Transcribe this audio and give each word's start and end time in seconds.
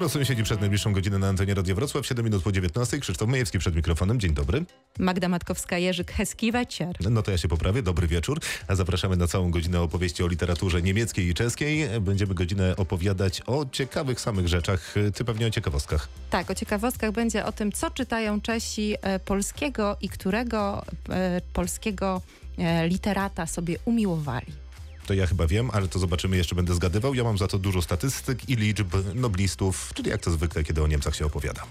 No, 0.00 0.08
Sąsiedzi 0.08 0.42
przed 0.42 0.60
najbliższą 0.60 0.92
godzinę 0.92 1.18
na 1.18 1.28
antenie 1.28 1.54
Radio 1.54 1.74
Wrocław, 1.74 2.06
7 2.06 2.24
minut 2.24 2.42
po 2.42 2.52
19. 2.52 2.98
Krzysztof 2.98 3.28
Majewski 3.28 3.58
przed 3.58 3.76
mikrofonem. 3.76 4.20
Dzień 4.20 4.34
dobry. 4.34 4.64
Magda 4.98 5.28
Matkowska-Jerzyk, 5.28 6.12
Heskiweciar. 6.12 6.96
No 7.10 7.22
to 7.22 7.30
ja 7.30 7.38
się 7.38 7.48
poprawię. 7.48 7.82
Dobry 7.82 8.06
wieczór. 8.06 8.40
A 8.68 8.74
zapraszamy 8.74 9.16
na 9.16 9.26
całą 9.26 9.50
godzinę 9.50 9.80
opowieści 9.80 10.22
o 10.22 10.26
literaturze 10.26 10.82
niemieckiej 10.82 11.28
i 11.28 11.34
czeskiej. 11.34 12.00
Będziemy 12.00 12.34
godzinę 12.34 12.76
opowiadać 12.76 13.42
o 13.46 13.66
ciekawych 13.72 14.20
samych 14.20 14.48
rzeczach. 14.48 14.94
Ty 15.14 15.24
pewnie 15.24 15.46
o 15.46 15.50
ciekawostkach. 15.50 16.08
Tak, 16.30 16.50
o 16.50 16.54
ciekawostkach 16.54 17.12
będzie 17.12 17.44
o 17.44 17.52
tym, 17.52 17.72
co 17.72 17.90
czytają 17.90 18.40
Czesi 18.40 18.94
e, 19.02 19.18
polskiego 19.18 19.96
i 20.00 20.08
którego 20.08 20.84
e, 21.08 21.40
polskiego 21.52 22.22
e, 22.58 22.88
literata 22.88 23.46
sobie 23.46 23.76
umiłowali. 23.84 24.63
To 25.06 25.14
ja 25.14 25.26
chyba 25.26 25.46
wiem, 25.46 25.70
ale 25.72 25.88
to 25.88 25.98
zobaczymy, 25.98 26.36
jeszcze 26.36 26.54
będę 26.54 26.74
zgadywał. 26.74 27.14
Ja 27.14 27.24
mam 27.24 27.38
za 27.38 27.46
to 27.46 27.58
dużo 27.58 27.82
statystyk 27.82 28.48
i 28.48 28.56
liczb 28.56 28.94
noblistów, 29.14 29.90
czyli 29.94 30.10
jak 30.10 30.20
to 30.20 30.30
zwykle, 30.30 30.64
kiedy 30.64 30.82
o 30.82 30.86
Niemcach 30.86 31.16
się 31.16 31.26
opowiada. 31.26 31.62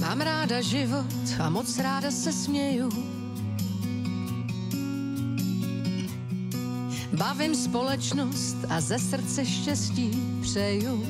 Mám 0.00 0.22
ráda 0.22 0.62
život 0.62 1.06
a 1.40 1.50
moc 1.50 1.78
ráda 1.78 2.10
se 2.10 2.32
směju. 2.32 3.19
Bavím 7.20 7.54
společnost 7.54 8.56
a 8.68 8.80
ze 8.80 8.98
srdce 8.98 9.46
štěstí 9.46 10.10
přeju. 10.42 11.06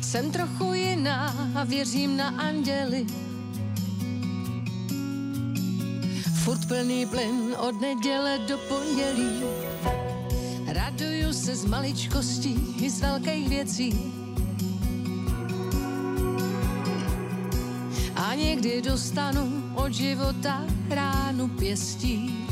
Jsem 0.00 0.30
trochu 0.30 0.72
jiná 0.72 1.50
a 1.54 1.64
věřím 1.64 2.16
na 2.16 2.28
anděly. 2.28 3.06
Furt 6.44 6.68
plný 6.68 7.06
plyn 7.06 7.54
od 7.58 7.80
neděle 7.80 8.38
do 8.48 8.58
pondělí. 8.58 9.42
Raduju 10.66 11.32
se 11.32 11.56
z 11.56 11.64
maličkostí 11.64 12.76
i 12.80 12.90
z 12.90 13.00
velkých 13.00 13.48
věcí. 13.48 14.12
A 18.16 18.34
někdy 18.34 18.82
dostanu 18.82 19.72
od 19.74 19.92
života 19.92 20.64
ránu 20.88 21.48
pěstí. 21.48 22.44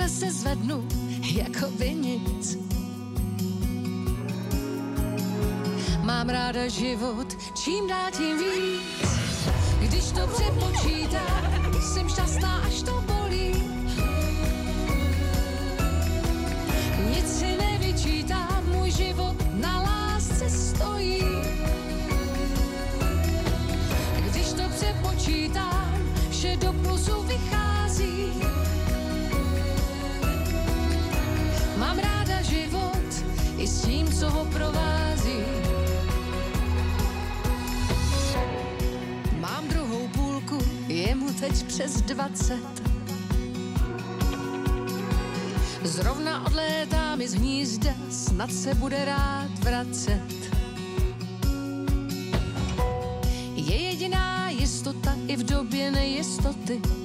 Rychle 0.00 0.18
se 0.18 0.32
zvednu, 0.32 0.88
jako 1.34 1.66
by 1.78 1.94
nic. 1.94 2.58
Mám 6.02 6.28
ráda 6.28 6.68
život, 6.68 7.26
čím 7.54 7.88
dál 7.88 8.10
tím 8.10 8.38
víc. 8.38 9.08
Když 9.80 10.04
to 10.04 10.26
přepočítám, 10.26 11.72
jsem 11.80 12.08
šťastná, 12.08 12.56
až 12.66 12.82
to 12.82 13.04
bolí. 13.06 13.52
Nic 17.10 17.38
si 17.38 17.56
nevyčítám, 17.56 18.64
můj 18.66 18.90
život 18.90 19.36
na 19.52 19.82
lásce 19.82 20.50
stojí. 20.50 21.24
Když 24.30 24.46
to 24.52 24.62
přepočítám, 24.76 25.98
vše 26.30 26.56
do 26.56 26.72
plusu 26.72 27.22
vychází. 27.22 28.32
I 33.60 33.66
s 33.66 33.82
tím, 33.82 34.12
co 34.12 34.30
ho 34.30 34.44
provází. 34.44 35.40
Mám 39.40 39.68
druhou 39.68 40.08
půlku, 40.08 40.58
je 40.88 41.14
mu 41.14 41.32
teď 41.32 41.64
přes 41.66 42.02
dvacet. 42.02 42.82
Zrovna 45.82 46.46
odlétá 46.46 47.16
mi 47.16 47.28
z 47.28 47.34
hnízda, 47.34 47.90
snad 48.10 48.52
se 48.52 48.74
bude 48.74 49.04
rád 49.04 49.50
vracet. 49.58 50.56
Je 53.54 53.76
jediná 53.76 54.50
jistota 54.50 55.16
i 55.28 55.36
v 55.36 55.44
době 55.44 55.90
nejistoty. 55.90 56.99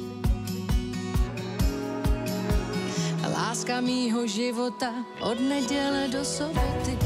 Láska 3.55 3.79
mýho 3.81 4.27
života 4.27 4.91
od 5.23 5.39
neděle 5.39 6.07
do 6.11 6.25
soboty. 6.25 6.99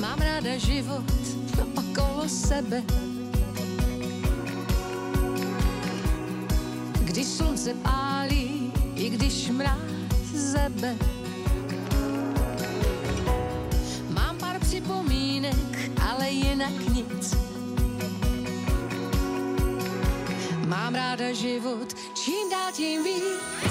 Mám 0.00 0.18
ráda 0.18 0.56
život 0.56 1.02
okolo 1.74 2.28
sebe. 2.28 2.82
Když 7.02 7.26
slunce 7.26 7.74
pálí, 7.74 8.72
i 8.94 9.10
když 9.10 9.50
mráz 9.50 9.82
zebe. 10.30 10.96
Mám 14.14 14.38
pár 14.38 14.60
připomínek, 14.60 15.90
ale 15.98 16.30
jinak 16.30 16.78
nic. 16.94 17.34
Mám 20.66 20.94
ráda 20.94 21.32
život, 21.32 21.94
čím 22.14 22.50
dál 22.50 22.72
tím 22.72 23.04
víc. 23.04 23.61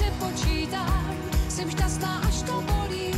Přepočítám, 0.00 1.14
jsem 1.48 1.70
šťastná, 1.70 2.18
až 2.28 2.42
to 2.42 2.52
bolí. 2.52 3.09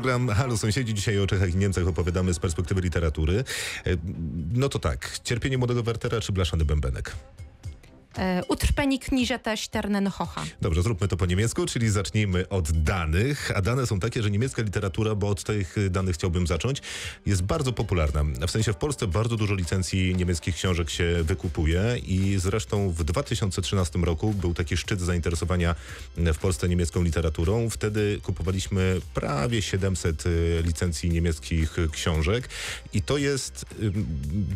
Program 0.00 0.28
Halo 0.28 0.56
Sąsiedzi. 0.56 0.94
Dzisiaj 0.94 1.18
o 1.18 1.26
Czechach 1.26 1.54
i 1.54 1.56
Niemcach 1.56 1.86
opowiadamy 1.86 2.34
z 2.34 2.38
perspektywy 2.38 2.80
literatury. 2.80 3.44
E, 3.86 3.90
No 4.54 4.68
to 4.68 4.78
tak, 4.78 5.18
cierpienie 5.24 5.58
młodego 5.58 5.82
Wertera 5.82 6.20
czy 6.20 6.32
blaszany 6.32 6.64
bębenek? 6.64 7.12
E, 8.18 8.42
utrpeni 8.48 8.98
kniżeta 8.98 9.56
Sternenhocha. 9.56 10.44
Dobrze, 10.60 10.82
zróbmy 10.82 11.08
to 11.08 11.16
po 11.16 11.26
niemiecku, 11.26 11.66
czyli 11.66 11.90
zacznijmy 11.90 12.48
od 12.48 12.72
danych. 12.72 13.52
A 13.56 13.62
dane 13.62 13.86
są 13.86 14.00
takie, 14.00 14.22
że 14.22 14.30
niemiecka 14.30 14.62
literatura, 14.62 15.14
bo 15.14 15.28
od 15.28 15.44
tych 15.44 15.78
y, 15.78 15.90
danych 15.90 16.14
chciałbym 16.14 16.46
zacząć, 16.46 16.82
jest 17.26 17.42
bardzo 17.42 17.72
popularna. 17.72 18.24
W 18.46 18.50
sensie 18.50 18.72
w 18.72 18.76
Polsce 18.76 19.06
bardzo 19.06 19.36
dużo 19.36 19.54
licencji 19.54 20.14
niemieckich 20.16 20.54
książek 20.54 20.90
się 20.90 21.22
wykupuje 21.22 21.98
i 22.06 22.38
zresztą 22.38 22.90
w 22.90 23.04
2013 23.04 23.98
roku 23.98 24.34
był 24.34 24.54
taki 24.54 24.76
szczyt 24.76 25.00
zainteresowania 25.00 25.74
w 26.16 26.38
Polsce 26.38 26.68
niemiecką 26.68 27.02
literaturą. 27.02 27.70
Wtedy 27.70 28.20
kupowaliśmy 28.22 29.00
prawie 29.14 29.62
700 29.62 30.26
y, 30.26 30.62
licencji 30.66 31.10
niemieckich 31.10 31.78
y, 31.78 31.88
książek 31.88 32.48
i 32.92 33.02
to 33.02 33.18
jest 33.18 33.66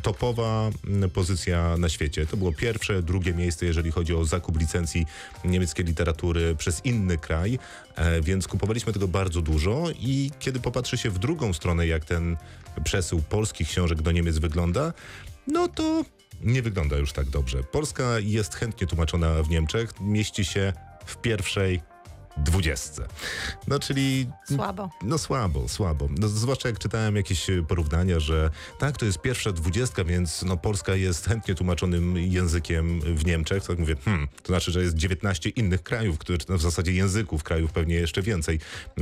topowa 0.02 0.70
pozycja 1.12 1.76
na 1.76 1.88
świecie. 1.88 2.26
To 2.26 2.36
było 2.36 2.52
pierwsze, 2.52 3.02
drugie 3.02 3.34
miejsce, 3.34 3.51
jeżeli 3.60 3.90
chodzi 3.90 4.14
o 4.14 4.24
zakup 4.24 4.60
licencji 4.60 5.06
niemieckiej 5.44 5.84
literatury 5.84 6.56
przez 6.56 6.84
inny 6.84 7.18
kraj, 7.18 7.58
e, 7.96 8.20
więc 8.20 8.48
kupowaliśmy 8.48 8.92
tego 8.92 9.08
bardzo 9.08 9.42
dużo 9.42 9.84
i 10.00 10.30
kiedy 10.38 10.60
popatrzy 10.60 10.98
się 10.98 11.10
w 11.10 11.18
drugą 11.18 11.52
stronę, 11.52 11.86
jak 11.86 12.04
ten 12.04 12.36
przesył 12.84 13.22
polskich 13.22 13.68
książek 13.68 14.02
do 14.02 14.12
Niemiec 14.12 14.38
wygląda, 14.38 14.92
no 15.46 15.68
to 15.68 16.04
nie 16.42 16.62
wygląda 16.62 16.96
już 16.96 17.12
tak 17.12 17.28
dobrze. 17.28 17.64
Polska 17.64 18.18
jest 18.18 18.54
chętnie 18.54 18.86
tłumaczona 18.86 19.42
w 19.42 19.50
Niemczech, 19.50 20.00
mieści 20.00 20.44
się 20.44 20.72
w 21.06 21.16
pierwszej 21.16 21.91
dwudziestce. 22.36 23.06
No 23.68 23.78
czyli 23.78 24.26
Słabo. 24.54 24.90
no 25.02 25.18
słabo, 25.18 25.68
słabo. 25.68 26.08
No, 26.18 26.28
zwłaszcza 26.28 26.68
jak 26.68 26.78
czytałem 26.78 27.16
jakieś 27.16 27.50
e, 27.50 27.62
porównania, 27.62 28.20
że 28.20 28.50
tak, 28.78 28.96
to 28.96 29.04
jest 29.04 29.20
pierwsza 29.20 29.52
dwudziestka, 29.52 30.04
więc 30.04 30.42
no, 30.42 30.56
Polska 30.56 30.94
jest 30.94 31.28
chętnie 31.28 31.54
tłumaczonym 31.54 32.16
językiem 32.16 33.00
w 33.00 33.26
Niemczech. 33.26 33.66
Tak 33.66 33.78
mówię, 33.78 33.96
hmm, 34.04 34.28
to 34.42 34.46
znaczy, 34.46 34.72
że 34.72 34.82
jest 34.82 34.96
19 34.96 35.50
innych 35.50 35.82
krajów, 35.82 36.18
które, 36.18 36.38
no, 36.48 36.58
w 36.58 36.62
zasadzie 36.62 36.92
języków, 36.92 37.42
krajów 37.42 37.72
pewnie 37.72 37.94
jeszcze 37.94 38.22
więcej, 38.22 38.58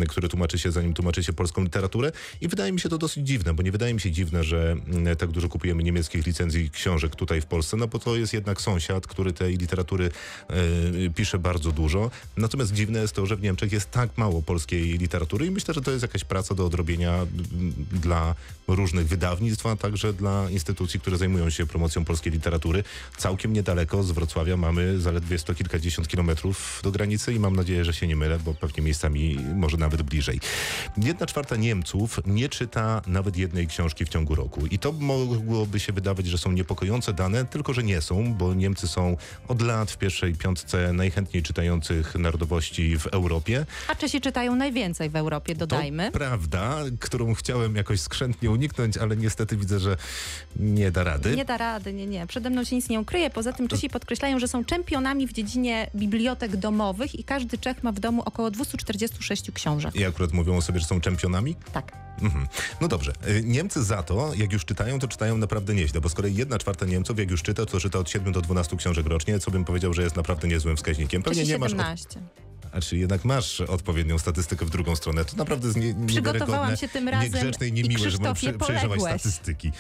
które 0.09 0.29
tłumaczy 0.29 0.59
się, 0.59 0.73
zanim 0.73 0.95
tłumaczy 0.95 1.25
się 1.25 1.33
polską 1.33 1.63
literaturę. 1.63 2.13
I 2.41 2.49
wydaje 2.49 2.73
mi 2.73 2.81
się 2.81 2.89
to 2.89 2.99
dosyć 2.99 3.27
dziwne, 3.27 3.55
bo 3.55 3.63
nie 3.63 3.73
wydaje 3.73 3.95
mi 3.95 4.01
się 4.01 4.11
dziwne, 4.11 4.45
że 4.45 4.77
tak 5.19 5.31
dużo 5.31 5.49
kupujemy 5.49 5.83
niemieckich 5.83 6.27
licencji 6.27 6.71
książek 6.71 7.17
tutaj 7.17 7.41
w 7.41 7.47
Polsce, 7.47 7.77
no 7.77 7.89
bo 7.89 7.99
to 7.99 8.17
jest 8.17 8.33
jednak 8.33 8.61
sąsiad, 8.61 9.07
który 9.07 9.33
tej 9.33 9.57
literatury 9.57 10.11
e, 10.49 10.55
pisze 11.15 11.39
bardzo 11.39 11.73
dużo. 11.73 12.11
Natomiast 12.37 12.73
dziwne 12.73 12.99
jest 12.99 13.15
to, 13.15 13.20
że 13.27 13.37
w 13.37 13.43
Niemczech 13.43 13.73
jest 13.73 13.91
tak 13.91 14.19
mało 14.19 14.43
polskiej 14.43 14.99
literatury 14.99 15.47
i 15.47 15.51
myślę, 15.51 15.75
że 15.75 15.81
to 15.81 15.91
jest 15.91 16.03
jakaś 16.03 16.25
praca 16.25 16.55
do 16.55 16.67
odrobienia 16.67 17.27
dla 17.93 18.35
różnych 18.69 19.09
wydawnictw, 19.09 19.67
a 19.67 19.77
także 19.77 20.13
dla 20.13 20.51
instytucji, 20.51 21.01
które 21.01 21.19
zajmują 21.19 21.51
się 21.51 21.67
promocją 21.67 22.05
polskiej 22.05 22.33
literatury. 22.33 22.85
Całkiem 23.17 23.53
niedaleko 23.53 24.03
z 24.03 24.11
Wrocławia 24.11 24.57
mamy 24.57 25.01
zaledwie 25.01 25.39
sto 25.39 25.55
kilkadziesiąt 25.55 26.09
kilometrów 26.09 26.81
do 26.83 26.91
granicy 26.91 27.35
i 27.35 27.39
mam 27.39 27.57
nadzieję, 27.57 27.85
że 27.85 27.93
się 27.93 28.07
nie 28.07 28.17
mylę, 28.17 28.39
bo 28.39 28.55
pewnie 28.55 28.83
miejscami 28.83 29.39
może 29.55 29.77
nawet 29.77 30.03
bliżej. 30.03 30.41
Jedna 30.97 31.27
czwarta 31.27 31.57
Niemców 31.57 32.21
nie 32.27 32.49
czyta 32.49 33.03
nawet 33.07 33.37
jednej 33.37 33.67
książki 33.67 34.05
w 34.05 34.09
ciągu 34.09 34.35
roku 34.35 34.67
i 34.67 34.79
to 34.79 34.93
mogłoby 34.93 35.81
się 35.81 35.93
wydawać, 35.93 36.27
że 36.27 36.39
są 36.39 36.53
niepokojące 36.53 37.13
dane, 37.13 37.45
tylko 37.45 37.73
że 37.73 37.83
nie 37.83 38.01
są, 38.01 38.35
bo 38.35 38.55
Niemcy 38.55 38.89
są 38.89 39.17
od 39.49 39.63
lat 39.63 39.91
w 39.91 39.99
pierwszej 39.99 40.35
piątce 40.35 40.93
najchętniej 40.93 41.43
czytających 41.43 42.15
narodowości 42.15 42.99
w 42.99 43.07
Europie. 43.13 43.67
A 43.89 43.95
Czesi 43.95 44.21
czytają 44.21 44.57
najwięcej 44.57 45.11
w 45.11 45.17
Europie, 45.17 45.55
dodajmy. 45.55 46.07
To 46.07 46.19
prawda, 46.19 46.77
którą 47.01 47.35
chciałem 47.35 47.77
jakoś 47.77 48.01
skrzętnie 48.01 48.51
uniknąć, 48.51 48.97
ale 48.97 49.17
niestety 49.17 49.57
widzę, 49.57 49.81
że 49.81 49.97
nie 50.57 50.91
da 50.91 51.05
rady. 51.05 51.37
Nie 51.37 51.45
da 51.45 51.57
rady, 51.57 51.93
nie, 51.93 52.07
nie. 52.07 52.27
Przede 52.27 52.51
mną 52.51 52.65
się 52.65 52.77
nic 52.77 52.89
nie 52.89 53.01
ukryje. 53.01 53.31
Poza 53.31 53.53
tym 53.53 53.69
Czesi 53.69 53.91
podkreślają, 53.91 54.39
że 54.39 54.49
są 54.49 54.65
czempionami 54.65 55.27
w 55.27 55.33
dziedzinie 55.33 55.91
bibliotek 55.95 56.57
domowych 56.57 57.15
i 57.15 57.25
każdy 57.25 57.59
Czech 57.59 57.83
ma 57.83 57.93
w 57.93 58.01
domu 58.01 58.23
około 58.25 58.51
246 58.51 59.51
książek. 59.51 59.95
I 59.95 60.05
akurat 60.05 60.33
mówią 60.33 60.57
o 60.57 60.63
sobie, 60.63 60.81
że 60.81 60.87
są 60.87 61.01
czempionami? 61.01 61.57
Tak. 61.73 61.93
Mhm. 62.23 62.47
No 62.81 62.89
dobrze. 62.89 63.13
Y, 63.29 63.43
Niemcy 63.45 63.85
za 63.85 64.03
to, 64.03 64.35
jak 64.35 64.53
już 64.53 64.65
czytają, 64.65 64.99
to 64.99 65.09
czytają 65.09 65.37
naprawdę 65.37 65.75
nieźle, 65.75 66.01
bo 66.01 66.09
z 66.09 66.15
kolei 66.15 66.35
jedna 66.35 66.59
czwarta 66.59 66.87
Niemców, 66.87 67.19
jak 67.19 67.31
już 67.31 67.43
czyta, 67.43 67.67
to 67.67 67.81
czyta 67.81 67.99
od 67.99 68.11
7 68.11 68.33
do 68.33 68.41
12 68.41 68.77
książek 68.77 69.07
rocznie, 69.07 69.39
co 69.39 69.51
bym 69.51 69.65
powiedział, 69.65 69.95
że 69.95 70.03
jest 70.03 70.17
naprawdę 70.17 70.49
niezłym 70.49 70.77
wskaźnikiem. 70.77 71.23
Pewnie 71.23 71.43
Czesi 71.43 71.53
nie 71.53 71.59
masz. 71.59 71.73
Od... 71.73 72.50
17. 72.71 72.73
A 72.73 72.81
czy 72.81 72.97
jednak 72.97 73.25
masz 73.25 73.61
odpowiednią 73.61 74.19
statystykę 74.19 74.67
w 74.67 74.71
drugą 74.71 74.97
stronę? 74.97 75.25
To 75.25 75.37
naprawdę 75.37 75.67
jest 75.69 75.79
nie, 75.79 76.07
Przygotowałam 76.07 76.77
się 76.77 76.89
tym 76.89 77.09
razem 77.09 77.33
niegrzeczne 77.33 77.67
i 77.67 77.71
i 77.71 77.73
niemiłe, 77.73 78.11
że 78.11 78.19
mam 78.19 78.35
przejrzałaś 78.35 78.83
poległeś. 78.83 79.03
statystyki. 79.03 79.73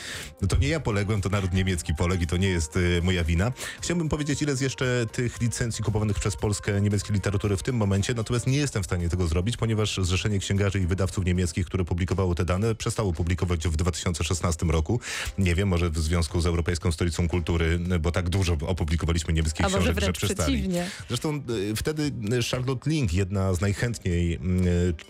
No 0.42 0.48
to 0.48 0.56
nie 0.56 0.68
ja 0.68 0.80
poległem, 0.80 1.20
to 1.20 1.28
naród 1.28 1.52
niemiecki 1.52 1.94
poległ 1.94 2.22
i 2.22 2.26
to 2.26 2.36
nie 2.36 2.48
jest 2.48 2.76
y, 2.76 3.00
moja 3.02 3.24
wina. 3.24 3.52
Chciałbym 3.80 4.08
powiedzieć, 4.08 4.42
ile 4.42 4.50
jest 4.50 4.62
jeszcze 4.62 5.06
tych 5.12 5.40
licencji 5.40 5.84
kupowanych 5.84 6.18
przez 6.18 6.36
Polskę 6.36 6.80
niemieckiej 6.80 7.14
literatury 7.14 7.56
w 7.56 7.62
tym 7.62 7.76
momencie, 7.76 8.14
natomiast 8.14 8.46
nie 8.46 8.56
jestem 8.56 8.82
w 8.82 8.86
stanie 8.86 9.08
tego 9.08 9.26
zrobić, 9.26 9.56
ponieważ 9.56 9.98
Zrzeszenie 10.02 10.38
Księgarzy 10.38 10.80
i 10.80 10.86
Wydawców 10.86 11.24
Niemieckich, 11.24 11.66
które 11.66 11.84
publikowało 11.84 12.34
te 12.34 12.44
dane, 12.44 12.74
przestało 12.74 13.12
publikować 13.12 13.68
w 13.68 13.76
2016 13.76 14.66
roku. 14.66 15.00
Nie 15.38 15.54
wiem, 15.54 15.68
może 15.68 15.90
w 15.90 15.98
związku 15.98 16.40
z 16.40 16.46
Europejską 16.46 16.92
Stolicą 16.92 17.28
Kultury, 17.28 17.78
bo 18.00 18.12
tak 18.12 18.28
dużo 18.28 18.56
opublikowaliśmy 18.66 19.32
niemieckich 19.34 19.66
A 19.66 19.68
książek, 19.68 20.00
że 20.00 20.12
przestali. 20.12 20.52
przeciwnie. 20.52 20.90
Zresztą 21.08 21.42
y, 21.50 21.76
wtedy 21.76 22.02
y, 22.32 22.42
Charlotte 22.50 22.79
Link, 22.86 23.12
jedna 23.12 23.54
z 23.54 23.60
najchętniej 23.60 24.34
y, 24.34 24.38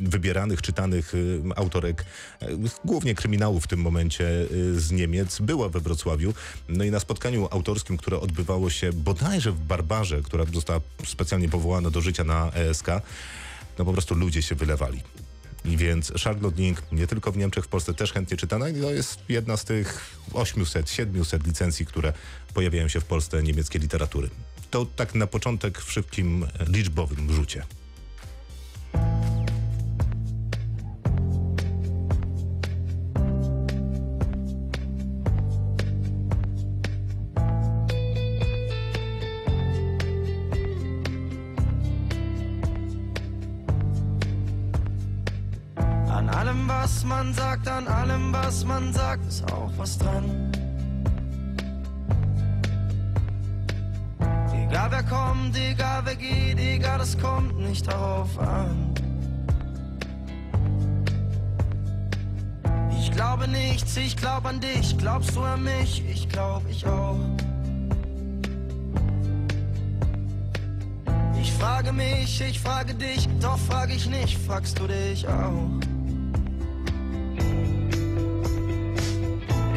wybieranych, 0.01 0.63
czytanych 0.63 1.15
y, 1.15 1.41
autorek, 1.57 2.05
y, 2.43 2.47
głównie 2.85 3.15
kryminałów 3.15 3.65
w 3.65 3.67
tym 3.67 3.81
momencie 3.81 4.29
z 4.77 4.91
Niemiec, 4.91 5.41
była 5.41 5.69
we 5.69 5.81
Wrocławiu. 5.81 6.35
No 6.69 6.85
i 6.85 6.91
na 6.91 7.01
spotkaniu 7.01 7.49
autorskim, 7.51 7.97
które 7.97 8.21
odbywało 8.21 8.71
się 8.71 8.93
bodajże 8.93 9.53
w 9.53 9.61
Barbarze, 9.61 10.23
która 10.23 10.45
została 10.55 10.81
specjalnie 11.07 11.49
powołana 11.49 11.91
do 11.91 12.01
życia 12.01 12.25
na 12.25 12.53
ESK, 12.53 12.87
no 13.79 13.85
po 13.85 13.93
prostu 13.93 14.15
ludzie 14.15 14.43
się 14.43 14.55
wylewali. 14.55 15.03
Więc 15.65 16.13
Charlotte 16.25 16.63
Link 16.63 16.83
nie 16.93 17.07
tylko 17.07 17.33
w 17.33 17.37
Niemczech, 17.37 17.65
w 17.65 17.69
Polsce 17.69 17.95
też 17.95 18.13
chętnie 18.13 18.37
czytana 18.37 18.69
i 18.69 18.81
to 18.81 18.91
jest 18.91 19.21
jedna 19.29 19.57
z 19.57 19.65
tych 19.65 20.17
800, 20.33 20.91
700 20.91 21.47
licencji, 21.47 21.87
które 21.87 22.13
pojawiają 22.55 22.89
się 22.89 23.01
w 23.01 23.05
Polsce 23.05 23.43
niemieckiej 23.43 23.81
literatury. 23.81 24.31
To 24.71 24.87
tak 24.97 25.15
na 25.15 25.27
początek 25.27 25.79
w 25.79 25.93
szybkim 25.93 26.45
e, 26.45 26.49
liczbowym 26.65 27.33
rzucie. 27.33 27.63
An 46.09 46.29
allem, 46.29 46.69
was 46.69 47.05
man 47.05 47.35
sagt, 47.35 47.69
an 47.69 47.89
allem, 47.89 48.33
was 48.33 48.65
man 48.65 48.93
sagt, 48.95 49.27
ist 49.29 49.53
auch 49.53 49.79
was 49.79 49.99
dran. 49.99 50.70
Egal 54.81 54.93
wer 54.93 55.03
kommt, 55.03 55.59
egal 55.59 56.03
wer 56.07 56.17
geht, 56.17 56.59
egal, 56.59 57.01
es 57.03 57.19
kommt 57.19 57.59
nicht 57.59 57.87
darauf 57.87 58.39
an. 58.39 58.95
Ich 62.99 63.13
glaube 63.13 63.47
nichts, 63.47 63.95
ich 63.99 64.17
glaub 64.17 64.47
an 64.47 64.59
dich, 64.59 64.97
glaubst 64.97 65.37
du 65.37 65.43
an 65.43 65.65
mich, 65.65 66.03
ich 66.09 66.27
glaub 66.31 66.63
ich 66.67 66.87
auch. 66.87 67.19
Ich 71.39 71.53
frage 71.53 71.93
mich, 71.93 72.41
ich 72.41 72.59
frage 72.59 72.95
dich, 72.95 73.29
doch 73.39 73.59
frage 73.59 73.93
ich 73.93 74.09
nicht, 74.09 74.39
fragst 74.39 74.79
du 74.79 74.87
dich 74.87 75.29
auch. 75.29 75.69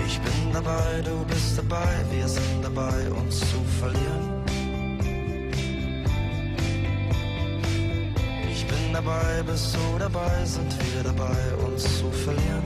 Ich 0.07 0.17
bin 0.17 0.53
dabei, 0.53 1.01
du 1.03 1.25
bist 1.25 1.57
dabei, 1.57 1.93
wir 2.09 2.25
sind 2.25 2.63
dabei, 2.63 3.11
uns 3.11 3.41
zu 3.41 3.61
verlieren. 3.81 4.32
Dabei, 9.03 9.43
bist 9.43 9.75
du 9.75 9.99
dabei, 9.99 10.45
sind 10.45 10.73
wir 10.93 11.03
dabei, 11.03 11.65
uns 11.65 11.83
zu 11.99 12.09
verlieren. 12.11 12.63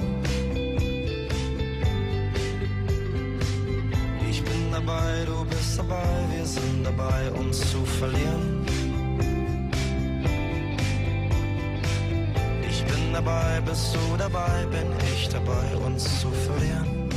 Ich 4.29 4.43
bin 4.43 4.71
dabei, 4.71 5.25
du 5.25 5.45
bist 5.45 5.79
dabei, 5.79 6.17
wir 6.35 6.45
sind 6.45 6.83
dabei, 6.83 7.31
uns 7.31 7.59
zu 7.71 7.83
verlieren. 7.85 8.65
Ich 12.69 12.83
bin 12.85 13.13
dabei, 13.13 13.61
bist 13.65 13.95
du 13.95 14.17
dabei, 14.17 14.65
bin 14.69 14.87
ich 15.13 15.29
dabei, 15.29 15.75
uns 15.85 16.21
zu 16.21 16.29
verlieren. 16.29 17.09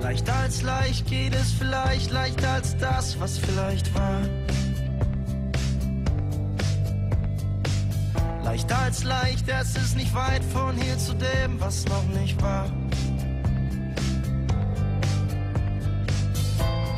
Leichter 0.00 0.34
als 0.34 0.62
leicht 0.62 1.06
geht 1.06 1.34
es 1.34 1.52
vielleicht, 1.52 2.10
leichter 2.10 2.50
als 2.50 2.76
das, 2.76 3.18
was 3.18 3.38
vielleicht 3.38 3.94
war. 3.94 4.20
Leichter 8.92 8.92
als 8.92 9.04
leicht, 9.04 9.48
es 9.48 9.82
ist 9.82 9.96
nicht 9.96 10.14
weit 10.14 10.44
von 10.52 10.76
hier 10.76 10.98
zu 10.98 11.14
dem, 11.14 11.58
was 11.58 11.86
noch 11.86 12.04
nicht 12.20 12.40
war. 12.42 12.66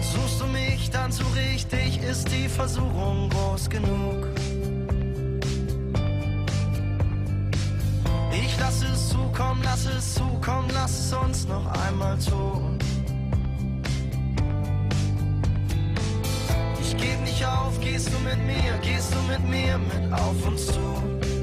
Suchst 0.01 0.41
du 0.41 0.47
mich 0.47 0.91
dann 0.91 1.13
zu 1.13 1.23
richtig, 1.37 2.03
ist 2.03 2.33
die 2.33 2.49
Versuchung 2.49 3.31
groß 3.31 3.71
genug. 3.71 4.27
Ich 8.33 8.59
lass 8.59 8.83
es 8.83 9.11
zukommen, 9.11 9.61
lass 9.63 9.87
es 9.87 10.15
zukommen, 10.15 10.69
lass 10.75 10.99
es 10.99 11.13
uns 11.13 11.47
noch 11.47 11.67
einmal 11.87 12.19
tun. 12.19 12.77
Ich 16.81 16.97
geb 16.97 17.21
nicht 17.21 17.47
auf, 17.47 17.79
gehst 17.81 18.09
du 18.09 18.19
mit 18.19 18.45
mir, 18.45 18.79
gehst 18.83 19.15
du 19.15 19.33
mit 19.33 19.49
mir 19.49 19.79
mit 19.79 20.13
auf 20.13 20.45
uns 20.45 20.67
zu. 20.67 21.34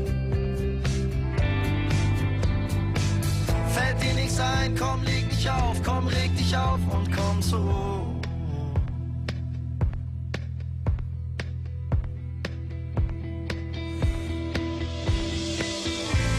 Fällt 4.41 4.50
dir 4.50 4.57
nichts 4.57 4.57
ein, 4.63 4.75
komm, 4.75 5.03
leg 5.03 5.29
dich 5.29 5.50
auf, 5.50 5.81
komm, 5.83 6.07
reg 6.07 6.36
dich 6.38 6.57
auf 6.57 6.79
und 6.91 7.12
komm 7.15 7.41
zur 7.41 7.60
Ruhe. 7.60 8.01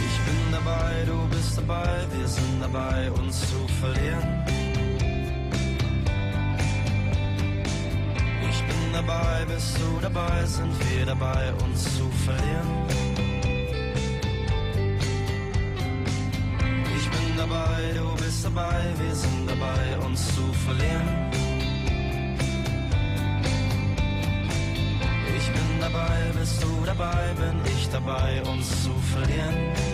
Ich 0.06 0.18
bin 0.26 0.52
dabei, 0.52 1.04
du 1.06 1.36
bist 1.36 1.58
dabei, 1.58 2.06
wir 2.16 2.28
sind 2.28 2.60
dabei, 2.60 3.10
uns 3.12 3.40
zu 3.40 3.68
verlieren. 3.80 4.44
Ich 8.50 8.62
bin 8.64 8.92
dabei, 8.92 9.44
bist 9.46 9.76
du 9.78 10.00
dabei, 10.00 10.44
sind 10.44 10.72
wir 10.90 11.06
dabei, 11.06 11.52
uns 11.64 11.84
zu 11.96 12.10
verlieren. 12.24 13.11
Dabei, 18.82 19.04
wir 19.04 19.14
sind 19.14 19.48
dabei, 19.48 20.06
uns 20.06 20.34
zu 20.34 20.52
verlieren. 20.64 21.08
Ich 25.36 25.46
bin 25.52 25.80
dabei, 25.80 26.18
bist 26.38 26.62
du 26.62 26.84
dabei, 26.84 27.34
bin 27.34 27.60
ich 27.72 27.88
dabei, 27.90 28.42
uns 28.42 28.84
zu 28.84 28.90
verlieren. 29.12 29.91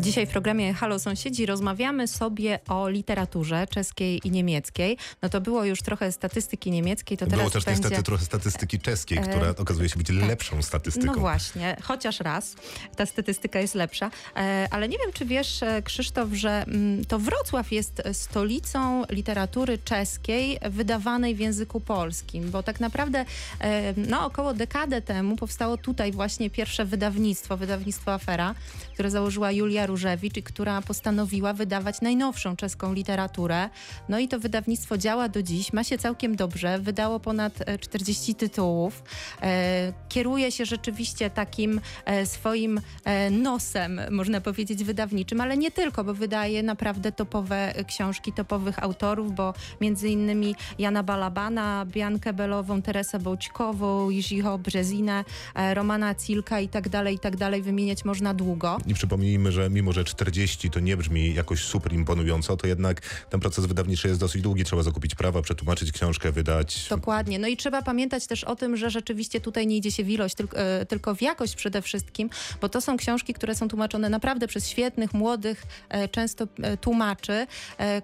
Dzisiaj 0.00 0.26
w 0.26 0.30
programie 0.30 0.74
Halo 0.74 0.98
Sąsiedzi 0.98 1.46
rozmawiamy 1.46 2.08
sobie 2.08 2.58
o 2.68 2.88
literaturze 2.88 3.66
czeskiej 3.66 4.20
i 4.24 4.30
niemieckiej. 4.30 4.96
No 5.22 5.28
to 5.28 5.40
było 5.40 5.64
już 5.64 5.82
trochę 5.82 6.12
statystyki 6.12 6.70
niemieckiej, 6.70 7.18
to 7.18 7.26
teraz 7.26 7.38
Było 7.38 7.50
też 7.50 7.64
będzie... 7.64 7.80
niestety 7.80 8.02
trochę 8.02 8.24
statystyki 8.24 8.78
czeskiej, 8.78 9.18
E, 9.18 9.22
która 9.22 9.48
okazuje 9.48 9.88
się 9.88 9.96
być 9.98 10.08
lepszą 10.08 10.62
statystyką. 10.62 11.06
No 11.06 11.20
właśnie, 11.20 11.76
chociaż 11.82 12.20
raz 12.20 12.54
ta 12.96 13.06
statystyka 13.06 13.60
jest 13.60 13.74
lepsza. 13.74 14.10
E, 14.36 14.68
Ale 14.70 14.88
nie 14.88 14.98
wiem, 14.98 15.12
czy 15.12 15.24
wiesz, 15.24 15.62
e, 15.62 15.82
Krzysztof, 15.82 16.28
że 16.32 16.50
mm, 16.50 17.04
to 17.04 17.18
Wrocław 17.18 17.72
jest 17.72 18.02
stolicą 18.12 19.04
literatury 19.10 19.78
czeskiej 19.78 20.58
wydawanej 20.70 21.34
w 21.34 21.38
języku 21.40 21.80
polskim, 21.80 22.50
bo 22.50 22.62
tak 22.62 22.80
naprawdę 22.80 23.24
e, 23.60 23.94
no, 23.96 24.26
około 24.26 24.54
dekadę 24.54 25.02
temu 25.02 25.36
powstało 25.36 25.76
tutaj 25.76 26.12
właśnie 26.12 26.50
pierwsze 26.50 26.84
wydawnictwo, 26.84 27.56
wydawnictwo 27.56 28.12
Afera, 28.12 28.54
które 28.94 29.10
założyła 29.10 29.52
Julia 29.52 29.86
Różewicz 29.90 30.30
która 30.44 30.82
postanowiła 30.82 31.52
wydawać 31.52 32.00
najnowszą 32.00 32.56
czeską 32.56 32.92
literaturę. 32.92 33.68
No 34.08 34.18
i 34.18 34.28
to 34.28 34.40
wydawnictwo 34.40 34.98
działa 34.98 35.28
do 35.28 35.42
dziś, 35.42 35.72
ma 35.72 35.84
się 35.84 35.98
całkiem 35.98 36.36
dobrze, 36.36 36.78
wydało 36.78 37.20
ponad 37.20 37.52
e, 37.66 37.78
40 37.78 38.34
tytułów, 38.34 39.02
e, 39.42 39.92
kieruje 40.08 40.52
się 40.52 40.64
rzeczywiście 40.64 41.30
takim 41.30 41.80
e, 42.04 42.26
swoim 42.26 42.80
e, 43.04 43.30
nosem, 43.30 44.00
można 44.10 44.40
powiedzieć, 44.40 44.84
wydawniczym, 44.84 45.40
ale 45.40 45.56
nie 45.56 45.70
tylko, 45.70 46.04
bo 46.04 46.14
wydaje 46.14 46.62
naprawdę 46.62 47.12
topowe 47.12 47.76
e, 47.76 47.84
książki 47.84 48.32
topowych 48.32 48.82
autorów, 48.82 49.34
bo 49.34 49.54
między 49.80 50.08
innymi 50.08 50.54
Jana 50.78 51.02
Balabana, 51.02 51.86
Biankę 51.86 52.32
Belową, 52.32 52.82
Teresę 52.82 53.18
Bołćkową, 53.18 54.10
Jiřího 54.10 54.58
Brzezinę, 54.58 55.24
e, 55.54 55.74
Romana 55.74 56.14
Cilka 56.14 56.60
i 56.60 56.68
tak 56.68 56.88
dalej, 56.88 57.14
i 57.14 57.18
tak 57.18 57.36
dalej, 57.36 57.62
wymieniać 57.62 58.04
można 58.04 58.34
długo. 58.34 58.78
I 58.86 58.94
przypomnijmy, 58.94 59.52
że 59.52 59.70
mimo, 59.82 59.92
że 59.92 60.04
40 60.04 60.70
to 60.70 60.80
nie 60.80 60.96
brzmi 60.96 61.34
jakoś 61.34 61.64
super 61.64 61.92
imponująco, 61.92 62.56
to 62.56 62.66
jednak 62.66 63.00
ten 63.30 63.40
proces 63.40 63.66
wydawniczy 63.66 64.08
jest 64.08 64.20
dosyć 64.20 64.42
długi. 64.42 64.64
Trzeba 64.64 64.82
zakupić 64.82 65.14
prawa, 65.14 65.42
przetłumaczyć 65.42 65.92
książkę, 65.92 66.32
wydać. 66.32 66.86
Dokładnie. 66.90 67.38
No 67.38 67.48
i 67.48 67.56
trzeba 67.56 67.82
pamiętać 67.82 68.26
też 68.26 68.44
o 68.44 68.56
tym, 68.56 68.76
że 68.76 68.90
rzeczywiście 68.90 69.40
tutaj 69.40 69.66
nie 69.66 69.76
idzie 69.76 69.90
się 69.90 70.04
w 70.04 70.10
ilość, 70.10 70.34
tylko, 70.34 70.58
e, 70.58 70.86
tylko 70.86 71.14
w 71.14 71.22
jakość 71.22 71.54
przede 71.54 71.82
wszystkim, 71.82 72.30
bo 72.60 72.68
to 72.68 72.80
są 72.80 72.96
książki, 72.96 73.34
które 73.34 73.54
są 73.54 73.68
tłumaczone 73.68 74.08
naprawdę 74.08 74.48
przez 74.48 74.68
świetnych, 74.68 75.14
młodych, 75.14 75.62
e, 75.88 76.08
często 76.08 76.48
e, 76.62 76.76
tłumaczy, 76.76 77.46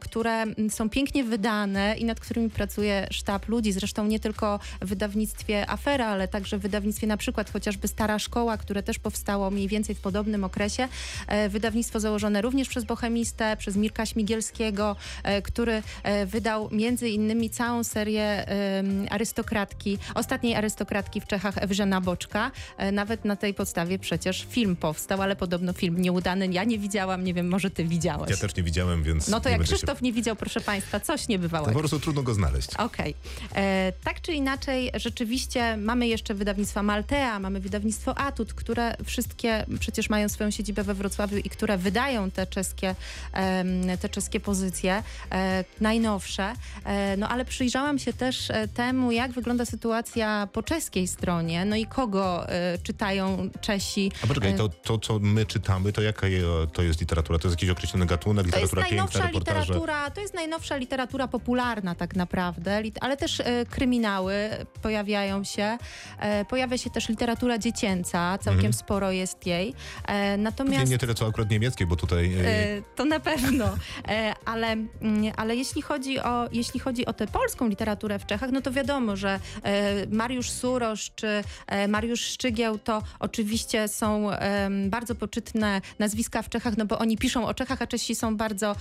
które 0.00 0.44
są 0.70 0.90
pięknie 0.90 1.24
wydane 1.24 1.96
i 1.98 2.04
nad 2.04 2.20
którymi 2.20 2.50
pracuje 2.50 3.08
sztab 3.10 3.48
ludzi. 3.48 3.72
Zresztą 3.72 4.06
nie 4.06 4.20
tylko 4.20 4.60
w 4.82 4.88
wydawnictwie 4.88 5.70
Afera, 5.70 6.06
ale 6.06 6.28
także 6.28 6.58
w 6.58 6.62
wydawnictwie 6.62 7.06
na 7.06 7.16
przykład 7.16 7.50
chociażby 7.50 7.88
Stara 7.88 8.18
Szkoła, 8.18 8.56
które 8.56 8.82
też 8.82 8.98
powstało 8.98 9.50
mniej 9.50 9.68
więcej 9.68 9.94
w 9.94 10.00
podobnym 10.00 10.44
okresie. 10.44 10.88
E, 11.26 11.48
Wydawnictwo 11.66 12.00
założone 12.00 12.42
również 12.42 12.68
przez 12.68 12.84
Bochemistę, 12.84 13.56
przez 13.56 13.76
Mirka 13.76 14.06
Śmigielskiego, 14.06 14.96
e, 15.22 15.42
który 15.42 15.82
e, 16.02 16.26
wydał 16.26 16.68
między 16.72 17.08
innymi 17.08 17.50
całą 17.50 17.84
serię 17.84 18.46
arystokratki, 19.10 19.98
ostatniej 20.14 20.54
arystokratki 20.54 21.20
w 21.20 21.26
Czechach 21.26 21.58
Ewżena 21.58 22.00
Boczka. 22.00 22.50
E, 22.76 22.92
Nawet 22.92 23.24
na 23.24 23.36
tej 23.36 23.54
podstawie 23.54 23.98
przecież 23.98 24.46
film 24.50 24.76
powstał, 24.76 25.22
ale 25.22 25.36
podobno 25.36 25.72
film 25.72 26.02
nieudany. 26.02 26.46
Ja 26.46 26.64
nie 26.64 26.78
widziałam, 26.78 27.24
nie 27.24 27.34
wiem, 27.34 27.48
może 27.48 27.70
ty 27.70 27.84
widziałeś. 27.84 28.30
Ja 28.30 28.36
też 28.36 28.56
nie 28.56 28.62
widziałem, 28.62 29.02
więc. 29.02 29.28
No 29.28 29.40
to 29.40 29.48
jak 29.48 29.62
Krzysztof 29.62 30.02
nie 30.02 30.12
widział, 30.12 30.36
proszę 30.36 30.60
państwa, 30.60 31.00
coś 31.00 31.20
Się... 31.20 31.26
To 31.26 31.32
niebywałego. 31.32 31.72
po 31.72 31.78
prostu 31.78 32.00
trudno 32.00 32.22
go 32.22 32.34
znaleźć. 32.34 32.68
Okej. 32.78 33.14
E, 33.54 33.92
Tak 34.04 34.20
czy 34.20 34.32
inaczej, 34.32 34.90
rzeczywiście 34.94 35.76
mamy 35.76 36.08
jeszcze 36.08 36.34
wydawnictwa 36.34 36.82
Maltea, 36.82 37.38
mamy 37.40 37.60
wydawnictwo 37.60 38.18
Atut, 38.18 38.54
które 38.54 38.96
wszystkie 39.04 39.66
przecież 39.80 40.10
mają 40.10 40.28
swoją 40.28 40.50
siedzibę 40.50 40.82
we 40.82 40.94
Wrocławiu 40.94 41.36
i 41.36 41.50
które 41.56 41.78
wydają 41.78 42.30
te 42.30 42.46
czeskie, 42.46 42.94
te 44.00 44.08
czeskie 44.08 44.40
pozycje, 44.40 45.02
e, 45.32 45.64
najnowsze. 45.80 46.52
E, 46.84 47.16
No 47.16 47.28
ale 47.28 47.44
przyjrzałam 47.44 47.98
się 47.98 48.12
też 48.12 48.50
e, 48.50 48.68
temu, 48.68 49.12
jak 49.12 49.32
wygląda 49.32 49.64
sytuacja 49.64 50.48
po 50.52 50.62
czeskiej 50.62 51.08
stronie, 51.08 51.64
no 51.64 51.76
i 51.76 51.86
kogo 51.86 52.46
czytają 52.82 53.50
Czesi. 53.60 54.12
A 54.24 54.26
poczekaj, 54.26 54.54
to, 54.56 54.68
to 54.68 54.98
co 54.98 55.18
my 55.18 55.46
czytamy, 55.46 55.92
to 55.92 56.02
jaka 56.02 56.26
to 56.72 56.82
jest 56.82 57.00
literatura? 57.00 57.38
To 57.38 57.48
jest 57.48 57.60
jakiś 57.60 57.70
określony 57.70 58.06
gatunek, 58.06 58.50
To 58.50 58.58
jest 58.60 58.72
literatura 58.72 58.82
piękna, 58.82 58.96
najnowsza 58.96 59.26
reportaże? 59.26 59.60
literatura, 59.60 60.10
to 60.10 60.20
jest 60.20 60.34
najnowsza 60.34 60.76
literatura 60.76 61.28
popularna 61.28 61.94
tak 61.94 62.16
naprawdę, 62.16 62.82
ale 63.00 63.16
też 63.16 63.42
kryminały 63.70 64.50
pojawiają 64.82 65.44
się. 65.44 65.78
Pojawia 66.48 66.78
się 66.78 66.90
też 66.90 67.08
literatura 67.08 67.58
dziecięca, 67.58 68.38
całkiem 68.38 68.72
sporo 68.72 69.10
jest 69.12 69.46
jej. 69.46 69.74
E, 70.06 70.36
Nie, 70.36 70.42
natomiast 70.42 70.90
nie 70.90 70.98
tyle 70.98 71.14
co 71.14 71.26
akurat 71.26 71.45
niemieckiej, 71.50 71.86
bo 71.86 71.96
tutaj... 71.96 72.34
e, 72.34 72.48
E, 72.48 72.82
To 72.96 73.04
na 73.04 73.20
pewno, 73.20 73.64
E, 74.08 74.34
ale, 74.44 74.66
mm, 74.72 75.32
ale 75.36 75.56
jeśli, 75.56 75.82
chodzi 75.82 76.18
o, 76.20 76.48
jeśli 76.52 76.80
chodzi 76.80 77.06
o 77.06 77.12
tę 77.12 77.26
polską 77.26 77.68
literaturę 77.68 78.18
w 78.18 78.26
Czechach, 78.26 78.50
no 78.52 78.60
to 78.60 78.70
wiadomo, 78.72 79.16
że 79.16 79.40
Mariusz 80.10 80.50
Surosz 80.50 81.10
czy 81.14 81.44
Mariusz 81.88 82.20
Szczygieł 82.20 82.78
to 82.78 83.02
oczywiście 83.18 83.88
są 83.88 84.28
bardzo 84.88 85.14
poczytne 85.14 85.80
nazwiska 85.98 86.42
w 86.42 86.48
Czechach, 86.48 86.76
no 86.76 86.86
bo 86.86 86.98
oni 86.98 87.18
piszą 87.18 87.46
o 87.46 87.54
Czechach, 87.54 87.82
a 87.82 87.86
Czesi 87.86 88.14
są 88.14 88.36
bardzo, 88.36 88.76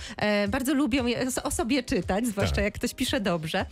bardzo 0.48 0.74
lubią 0.74 1.04
o 1.42 1.50
sobie 1.50 1.82
czytać, 1.82 2.26
zwłaszcza 2.26 2.54
Tak. 2.56 2.64
jak 2.64 2.74
ktoś 2.74 2.94
pisze 2.94 3.20
dobrze. 3.20 3.66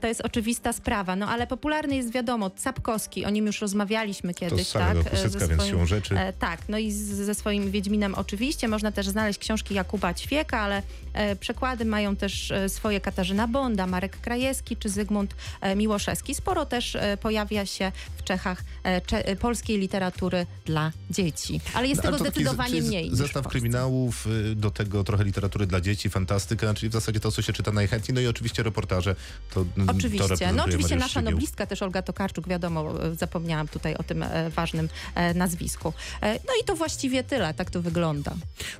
To 0.00 0.06
jest 0.06 0.20
oczywista 0.20 0.72
sprawa, 0.72 1.16
no 1.16 1.28
ale 1.28 1.46
popularny 1.46 1.96
jest 1.96 2.10
wiadomo 2.12 2.50
Sapkowski, 2.56 3.24
o 3.24 3.30
nim 3.30 3.46
już 3.46 3.60
rozmawialiśmy 3.60 4.34
to 4.34 4.40
kiedyś, 4.40 4.66
samego 4.66 5.04
tak? 5.04 5.12
Ze 5.18 5.24
Kusycka, 5.24 5.46
więc 5.48 5.60
swoim- 5.62 5.70
siłą 5.70 5.86
rzeczy... 5.86 6.14
Tak, 6.38 6.60
no 6.68 6.78
i 6.78 6.92
ze 6.92 7.34
swoim 7.34 7.70
Wiedźminem 7.70 8.14
oczywiście. 8.26 8.68
Można 8.68 8.92
też 8.92 9.08
znaleźć 9.08 9.38
książki 9.38 9.74
Jakuba 9.74 10.14
Ćwieka, 10.14 10.60
ale 10.60 10.82
e, 11.12 11.36
przekłady 11.36 11.84
mają 11.84 12.16
też 12.16 12.50
e, 12.50 12.68
swoje 12.68 13.00
Katarzyna 13.00 13.48
Bonda, 13.48 13.86
Marek 13.86 14.20
Krajewski 14.20 14.76
czy 14.76 14.88
Zygmunt 14.88 15.34
e, 15.60 15.76
Miłoszewski. 15.76 16.34
Sporo 16.34 16.66
też 16.66 16.96
pojawia 17.20 17.66
się 17.66 17.92
w 18.16 18.24
Czechach 18.24 18.64
cze, 19.06 19.36
polskiej 19.36 19.78
literatury 19.78 20.46
dla 20.64 20.92
dzieci. 21.10 21.60
Ale 21.74 21.88
jest 21.88 21.98
No, 21.98 22.10
tego 22.10 22.18
to 22.18 22.24
zdecydowanie 22.24 22.82
mniej. 22.82 23.10
Zestaw 23.12 23.48
kryminałów, 23.48 24.26
y, 24.26 24.54
do 24.54 24.70
tego 24.70 25.04
trochę 25.04 25.24
literatury 25.24 25.66
dla 25.66 25.80
dzieci, 25.80 26.10
fantastyka, 26.10 26.74
czyli 26.74 26.90
w 26.90 26.92
zasadzie 26.92 27.20
to, 27.20 27.32
co 27.32 27.42
się 27.42 27.52
czyta 27.52 27.72
najchętniej. 27.72 28.14
No 28.14 28.20
i 28.20 28.26
oczywiście 28.26 28.62
reportaże. 28.62 29.14
To, 29.54 29.64
To 29.64 29.66
Oczywiście. 29.86 30.08
reprezentuje 30.18 30.52
No 30.52 30.64
oczywiście 30.64 30.88
Mariusz 30.88 31.00
nasza 31.00 31.20
Szczygieł. 31.20 31.30
noblistka 31.30 31.66
też 31.66 31.82
Olga 31.82 32.02
Tokarczuk, 32.02 32.48
wiadomo, 32.48 32.94
zapomniałam 33.18 33.68
tutaj 33.68 33.94
o 33.94 34.02
tym 34.02 34.24
ważnym 34.56 34.88
nazwisku. 35.34 35.92
No 36.22 36.52
i 36.62 36.64
to 36.64 36.76
właściwie 36.76 37.24
tyle, 37.24 37.54
tak 37.54 37.70
to 37.70 37.82
wygląda. 37.82 38.15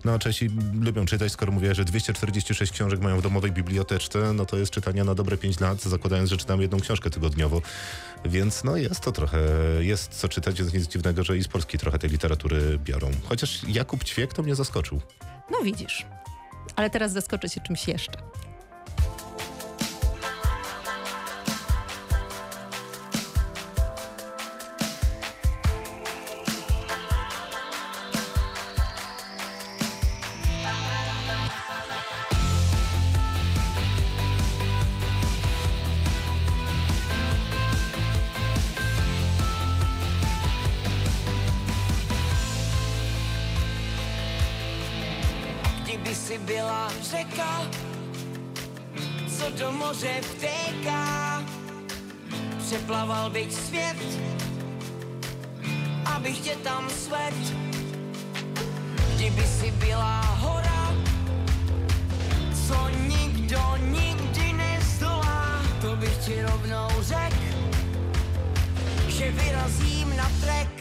No 0.05 0.13
a 0.13 0.19
Czesi 0.19 0.51
lubią 0.81 1.07
czytać, 1.07 1.33
skoro 1.33 1.53
mówię, 1.53 1.75
że 1.75 1.85
246 1.85 2.73
książek 2.73 3.01
mają 3.01 3.19
w 3.19 3.23
domowej 3.23 3.53
biblioteczce, 3.53 4.33
no 4.33 4.47
to 4.47 4.57
jest 4.57 4.73
czytania 4.73 5.05
na 5.05 5.15
dobre 5.15 5.37
5 5.37 5.61
lat, 5.61 5.83
zakładając, 5.83 6.31
że 6.31 6.37
czytam 6.37 6.61
jedną 6.61 6.81
książkę 6.81 7.11
tygodniowo. 7.11 7.63
Więc 8.25 8.65
no 8.65 8.77
jest 8.77 9.01
to 9.01 9.13
trochę, 9.13 9.39
jest 9.81 10.15
co 10.15 10.29
czytać, 10.29 10.59
jest 10.59 10.75
nic 10.75 10.89
dziwnego, 10.89 11.25
że 11.25 11.39
i 11.39 11.43
z 11.43 11.49
Polski 11.49 11.79
trochę 11.79 11.99
tej 11.99 12.11
literatury 12.11 12.79
biorą. 12.85 13.11
Chociaż 13.25 13.65
Jakub 13.69 14.05
Ćwiek 14.05 14.35
to 14.35 14.43
mnie 14.43 14.55
zaskoczył. 14.55 15.01
No 15.51 15.59
widzisz. 15.65 16.07
Ale 16.77 16.91
teraz 16.91 17.13
zaskoczę 17.13 17.51
cię 17.51 17.61
czymś 17.61 17.89
jeszcze. 17.89 18.19
Si 59.61 59.71
byla 59.71 60.21
hora, 60.21 60.93
co 62.67 62.89
nikdo 63.09 63.77
nikdy 63.77 64.53
nezdolá, 64.53 65.63
to 65.81 65.97
bych 65.97 66.17
ti 66.17 66.43
rovnou 66.43 66.89
řekl, 67.01 67.47
že 69.09 69.31
vyrazím 69.31 70.17
na 70.17 70.31
trek. 70.41 70.76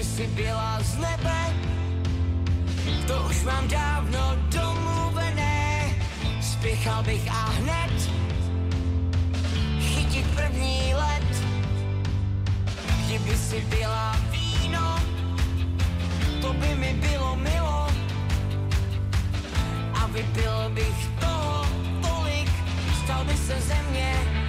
Kdyby 0.00 0.16
si 0.16 0.26
byla 0.26 0.78
z 0.80 0.96
nebe, 0.96 1.54
to 3.06 3.22
už 3.30 3.44
mám 3.44 3.68
dávno 3.68 4.36
domluvené. 4.48 5.94
Spěchal 6.40 7.02
bych 7.02 7.30
a 7.30 7.44
hned 7.60 8.10
chytit 9.80 10.26
první 10.26 10.94
let. 10.94 11.44
Kdyby 13.06 13.36
si 13.36 13.60
byla 13.60 14.16
víno, 14.30 14.98
to 16.40 16.52
by 16.52 16.74
mi 16.74 16.94
bylo 16.94 17.36
milo. 17.36 17.88
A 19.94 20.06
vypil 20.06 20.70
bych 20.70 21.08
toho 21.20 21.66
tolik, 22.00 22.50
stal 23.04 23.24
by 23.24 23.36
se 23.36 23.60
ze 23.60 23.82
mě 23.90 24.39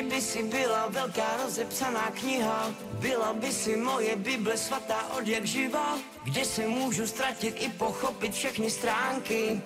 Kdyby 0.00 0.20
si 0.20 0.42
byla 0.42 0.86
velká 0.88 1.36
rozepsaná 1.44 2.10
kniha, 2.10 2.70
byla 2.92 3.32
by 3.32 3.52
si 3.52 3.76
moje 3.76 4.16
Bible 4.16 4.56
svatá 4.56 5.12
od 5.18 5.26
jak 5.26 5.46
živa, 5.46 5.98
kde 6.24 6.44
se 6.44 6.66
můžu 6.66 7.06
ztratit 7.06 7.56
i 7.60 7.68
pochopit 7.68 8.32
všechny 8.32 8.70
stránky, 8.70 9.60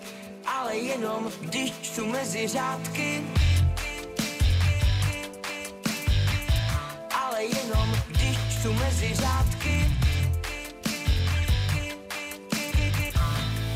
ale 0.46 0.76
jenom 0.76 1.32
když 1.40 1.72
čtu 1.82 2.06
mezi 2.06 2.48
řádky. 2.48 3.22
Ale 7.10 7.44
jenom 7.44 7.94
když 8.08 8.38
čtu 8.58 8.72
mezi 8.72 9.14
řádky. 9.14 9.86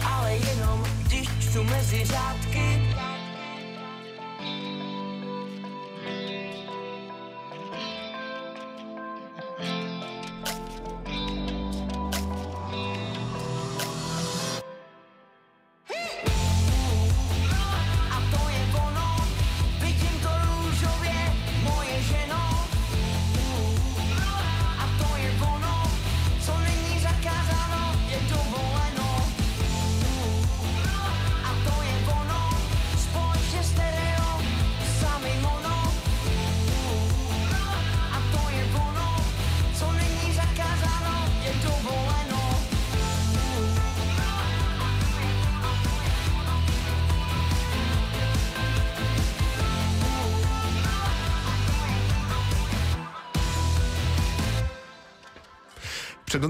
Ale 0.04 0.32
jenom 0.32 0.85
když 1.06 1.28
čtu 1.40 1.64
mezi 1.64 2.04
řádky. 2.04 2.47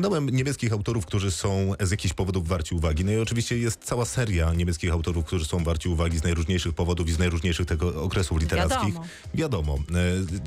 Przeglądałem 0.08 0.36
niemieckich 0.36 0.72
autorów, 0.72 1.06
którzy 1.06 1.30
są 1.30 1.74
z 1.80 1.90
jakichś 1.90 2.14
powodów 2.14 2.48
warci 2.48 2.74
uwagi. 2.74 3.04
No 3.04 3.12
i 3.12 3.16
oczywiście 3.16 3.58
jest 3.58 3.84
cała 3.84 4.04
seria 4.04 4.54
niemieckich 4.54 4.92
autorów, 4.92 5.24
którzy 5.24 5.44
są 5.44 5.64
warci 5.64 5.88
uwagi 5.88 6.18
z 6.18 6.22
najróżniejszych 6.22 6.74
powodów 6.74 7.08
i 7.08 7.12
z 7.12 7.18
najróżniejszych 7.18 7.66
tego 7.66 8.02
okresów 8.02 8.40
literackich. 8.40 8.94
Wiadomo. 9.34 9.78
Wiadomo. 9.78 9.78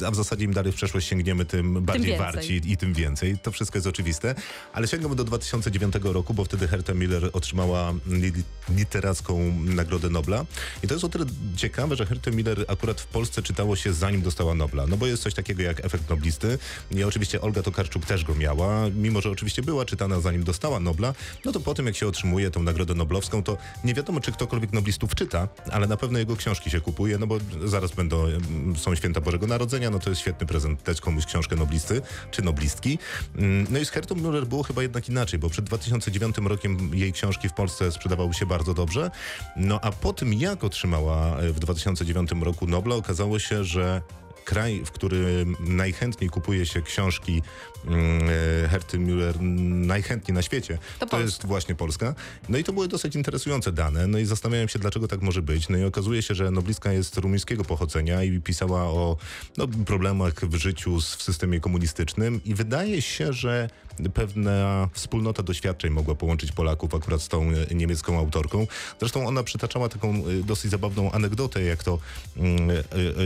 E, 0.01 0.07
A 0.07 0.11
w 0.11 0.15
zasadzie 0.15 0.45
im 0.45 0.53
dalej 0.53 0.71
w 0.71 0.75
przeszłość 0.75 1.07
sięgniemy, 1.07 1.45
tym 1.45 1.85
bardziej 1.85 2.07
więcej. 2.07 2.25
warci 2.33 2.61
i 2.65 2.77
tym 2.77 2.93
więcej. 2.93 3.37
To 3.43 3.51
wszystko 3.51 3.77
jest 3.77 3.87
oczywiste. 3.87 4.35
Ale 4.73 4.87
sięgam 4.87 5.15
do 5.15 5.23
2009 5.23 5.95
roku, 6.03 6.33
bo 6.33 6.45
wtedy 6.45 6.67
Herta 6.67 6.93
Miller 6.93 7.29
otrzymała 7.33 7.93
li- 8.07 8.43
literacką 8.75 9.53
Nagrodę 9.59 10.09
Nobla. 10.09 10.45
I 10.83 10.87
to 10.87 10.93
jest 10.93 11.03
o 11.05 11.09
tyle 11.09 11.25
ciekawe, 11.55 11.95
że 11.95 12.05
Hertę 12.05 12.31
Miller 12.31 12.65
akurat 12.67 13.01
w 13.01 13.05
Polsce 13.07 13.41
czytało 13.41 13.75
się 13.75 13.93
zanim 13.93 14.21
dostała 14.21 14.55
Nobla. 14.55 14.87
No 14.87 14.97
bo 14.97 15.07
jest 15.07 15.23
coś 15.23 15.33
takiego 15.33 15.61
jak 15.63 15.85
efekt 15.85 16.09
noblisty. 16.09 16.57
I 16.91 17.03
oczywiście 17.03 17.41
Olga 17.41 17.63
Tokarczuk 17.63 18.05
też 18.05 18.23
go 18.23 18.35
miała, 18.35 18.89
mimo 18.95 19.21
że 19.21 19.29
oczywiście 19.29 19.50
była 19.59 19.85
czytana 19.85 20.19
zanim 20.19 20.43
dostała 20.43 20.79
Nobla. 20.79 21.13
No 21.45 21.51
to 21.51 21.59
po 21.59 21.73
tym 21.73 21.85
jak 21.85 21.95
się 21.95 22.07
otrzymuje 22.07 22.51
tą 22.51 22.63
Nagrodę 22.63 22.95
Noblowską, 22.95 23.43
to 23.43 23.57
nie 23.83 23.93
wiadomo 23.93 24.19
czy 24.19 24.31
ktokolwiek 24.31 24.73
noblistów 24.73 25.15
czyta, 25.15 25.47
ale 25.71 25.87
na 25.87 25.97
pewno 25.97 26.19
jego 26.19 26.35
książki 26.35 26.69
się 26.69 26.81
kupuje, 26.81 27.17
no 27.17 27.27
bo 27.27 27.37
zaraz 27.65 27.91
będą, 27.91 28.25
mm, 28.25 28.75
są 28.77 28.95
święta 28.95 29.21
Bożego 29.21 29.47
Narodzenia, 29.47 29.89
no 29.89 29.99
to 29.99 30.09
jest 30.09 30.21
świetny 30.21 30.47
prezent 30.47 30.83
dać 30.83 31.01
komuś 31.01 31.25
książkę 31.25 31.55
noblisty 31.55 32.01
czy 32.31 32.41
noblistki. 32.41 32.99
Mm, 33.35 33.67
No 33.69 33.79
i 33.79 33.85
z 33.85 33.89
Hertą 33.89 34.15
Müller 34.15 34.45
było 34.45 34.63
chyba 34.63 34.81
jednak 34.81 35.09
inaczej, 35.09 35.39
bo 35.39 35.49
przed 35.49 35.65
2009 35.65 36.35
rokiem 36.37 36.91
jej 36.93 37.13
książki 37.13 37.49
w 37.49 37.53
Polsce 37.53 37.91
sprzedawały 37.91 38.33
się 38.33 38.45
bardzo 38.45 38.73
dobrze. 38.73 39.11
No 39.55 39.79
a 39.81 39.91
po 39.91 40.13
tym 40.13 40.33
jak 40.33 40.63
otrzymała 40.63 41.37
e, 41.37 41.53
w 41.53 41.59
2009 41.59 42.29
roku 42.41 42.67
Nobla, 42.67 42.95
okazało 42.95 43.39
się, 43.39 43.63
że 43.63 44.01
kraj, 44.45 44.81
w 44.85 44.91
którym 44.91 45.55
najchętniej 45.59 46.29
kupuje 46.29 46.65
się 46.65 46.81
książki 46.81 47.41
mm, 47.85 48.21
e, 48.65 48.69
Herty 48.69 48.97
Müller 48.97 49.41
najchętniej 49.41 50.35
na 50.35 50.41
świecie, 50.41 50.77
To 50.99 51.05
to, 51.05 51.19
jest 51.19 51.45
właśnie 51.45 51.75
Polska. 51.75 52.15
No 52.49 52.57
i 52.57 52.63
to 52.63 52.73
były 52.73 52.87
dosyć 52.87 53.15
interesujące 53.15 53.71
dane. 53.71 54.07
No 54.07 54.17
i 54.17 54.25
zastanawiałem 54.25 54.69
się, 54.69 54.79
dlaczego 54.79 55.07
tak 55.07 55.21
może 55.21 55.41
być. 55.41 55.69
No 55.69 55.77
i 55.77 55.83
okazuje 55.83 56.21
się, 56.21 56.35
że 56.35 56.51
noblistka 56.51 56.91
jest 56.91 57.17
rumuńskiego 57.17 57.63
pochodzenia 57.63 58.23
i 58.23 58.39
pisała 58.39 58.83
o 58.83 59.17
no, 59.57 59.67
problemach 59.85 60.33
w 60.33 60.55
życiu 60.55 61.01
z, 61.01 61.15
w 61.15 61.23
systemie 61.23 61.59
komunistycznym 61.59 62.41
i 62.45 62.55
wydaje 62.55 63.01
się, 63.01 63.33
że 63.33 63.69
pewna 64.13 64.89
wspólnota 64.93 65.43
doświadczeń 65.43 65.91
mogła 65.91 66.15
połączyć 66.15 66.51
Polaków 66.51 66.95
akurat 66.95 67.21
z 67.21 67.27
tą 67.27 67.49
e, 67.49 67.75
niemiecką 67.75 68.19
autorką. 68.19 68.67
Zresztą 68.99 69.27
ona 69.27 69.43
przytaczała 69.43 69.89
taką 69.89 70.09
e, 70.15 70.43
dosyć 70.43 70.71
zabawną 70.71 71.11
anegdotę, 71.11 71.63
jak 71.63 71.83
to 71.83 71.99
mm, 72.37 72.69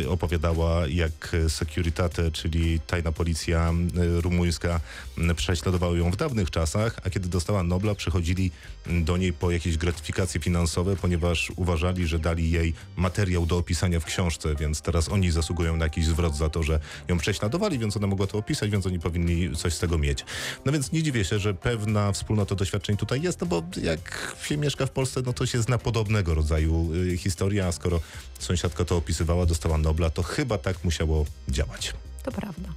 opowiadała, 0.10 0.88
jak 0.88 1.04
Securitate, 1.47 2.31
czyli 2.31 2.79
tajna 2.79 3.11
policja 3.11 3.73
e, 3.97 4.21
rumuńska 4.21 4.79
m, 5.17 5.35
prześladowała 5.35 5.97
ją 5.97 6.11
w 6.11 6.15
dawnych 6.15 6.51
czasach, 6.51 6.99
a 7.03 7.09
kiedy 7.09 7.29
dostała 7.29 7.63
Nobla, 7.63 7.95
przychodzili 7.95 8.51
do 8.87 9.17
niej 9.17 9.33
po 9.33 9.51
jakieś 9.51 9.77
gratyfikacje 9.77 10.41
finansowe, 10.41 10.95
ponieważ 10.95 11.51
uważali, 11.55 12.07
że 12.07 12.19
dali 12.19 12.51
jej 12.51 12.73
materiał 12.95 13.45
do 13.45 13.57
opisania 13.57 13.99
w 13.99 14.05
książce, 14.05 14.55
więc 14.55 14.81
teraz 14.81 15.09
oni 15.09 15.31
zasługują 15.31 15.77
na 15.77 15.85
jakiś 15.85 16.05
zwrot 16.05 16.35
za 16.35 16.49
to, 16.49 16.63
że 16.63 16.79
ją 17.07 17.17
prześladowali, 17.17 17.79
więc 17.79 17.97
ona 17.97 18.07
mogła 18.07 18.27
to 18.27 18.37
opisać, 18.37 18.69
więc 18.69 18.85
oni 18.85 18.99
powinni 18.99 19.55
coś 19.55 19.73
z 19.73 19.79
tego 19.79 19.97
mieć. 19.97 20.25
No 20.65 20.71
więc 20.71 20.91
nie 20.91 21.03
dziwię 21.03 21.25
się, 21.25 21.39
że 21.39 21.53
pewna 21.53 22.11
wspólnota 22.11 22.55
doświadczeń 22.55 22.97
tutaj 22.97 23.21
jest, 23.21 23.41
no 23.41 23.47
bo 23.47 23.63
jak 23.81 24.35
się 24.43 24.57
mieszka 24.57 24.85
w 24.85 24.91
Polsce, 24.91 25.21
no 25.25 25.33
to 25.33 25.45
się 25.45 25.61
zna 25.61 25.77
podobnego 25.77 26.35
rodzaju 26.35 26.93
y, 26.93 27.17
historia, 27.17 27.67
a 27.67 27.71
skoro 27.71 27.99
sąsiadka 28.39 28.85
to 28.85 28.97
opisywała, 28.97 29.45
dostała 29.45 29.77
Nobla, 29.77 30.09
to 30.09 30.23
chyba 30.23 30.57
tak 30.57 30.83
musiało 30.95 31.25
działać. 31.49 31.93
To 32.23 32.31
prawda. 32.31 32.69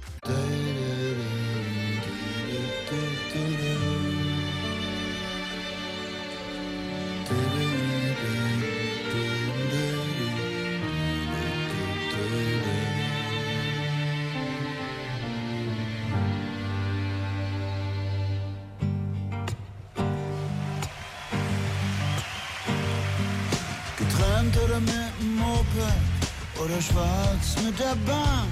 Der 27.89 27.95
Bahn. 28.11 28.47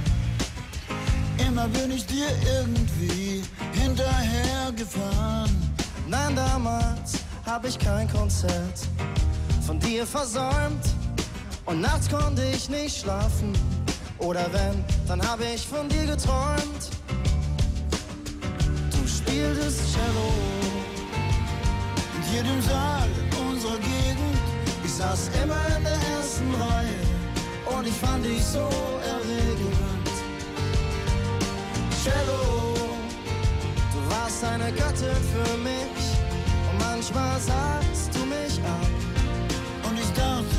Immer 1.37 1.67
bin 1.67 1.91
ich 1.91 2.05
dir 2.05 2.29
irgendwie 2.55 3.43
hinterhergefahren. 3.73 5.55
Nein, 6.07 6.35
damals 6.35 7.19
hab 7.45 7.65
ich 7.65 7.77
kein 7.77 8.09
Konzert 8.11 8.79
von 9.65 9.79
dir 9.79 10.07
versäumt. 10.07 10.85
Und 11.65 11.81
nachts 11.81 12.09
konnte 12.09 12.43
ich 12.55 12.69
nicht 12.69 13.01
schlafen. 13.01 13.53
Oder 14.17 14.45
wenn, 14.51 14.83
dann 15.07 15.21
hab 15.21 15.39
ich 15.41 15.67
von 15.67 15.87
dir 15.89 16.05
geträumt. 16.05 16.83
Du 18.91 19.07
spieltest 19.07 19.81
Cello 19.93 20.29
In 22.15 22.33
jedem 22.33 22.61
Saal 22.61 23.09
unserer 23.49 23.77
Gegend. 23.77 24.37
Ich 24.83 24.93
saß 24.93 25.29
immer 25.43 25.77
in 25.77 25.83
der 25.83 25.99
ersten 26.15 26.55
Reihe 26.55 27.06
und 27.77 27.87
ich 27.87 27.93
fand 27.93 28.25
dich 28.25 28.43
so 28.43 28.67
erregend. 29.13 30.07
Cello, 32.03 32.73
du 33.93 33.99
warst 34.09 34.43
eine 34.43 34.71
Göttin 34.71 35.21
für 35.33 35.57
mich 35.57 36.03
und 36.69 36.79
manchmal 36.79 37.39
sahst 37.39 38.15
du 38.15 38.25
mich 38.25 38.59
an 38.65 38.89
Und 39.87 39.99
ich 39.99 40.11
dachte, 40.13 40.57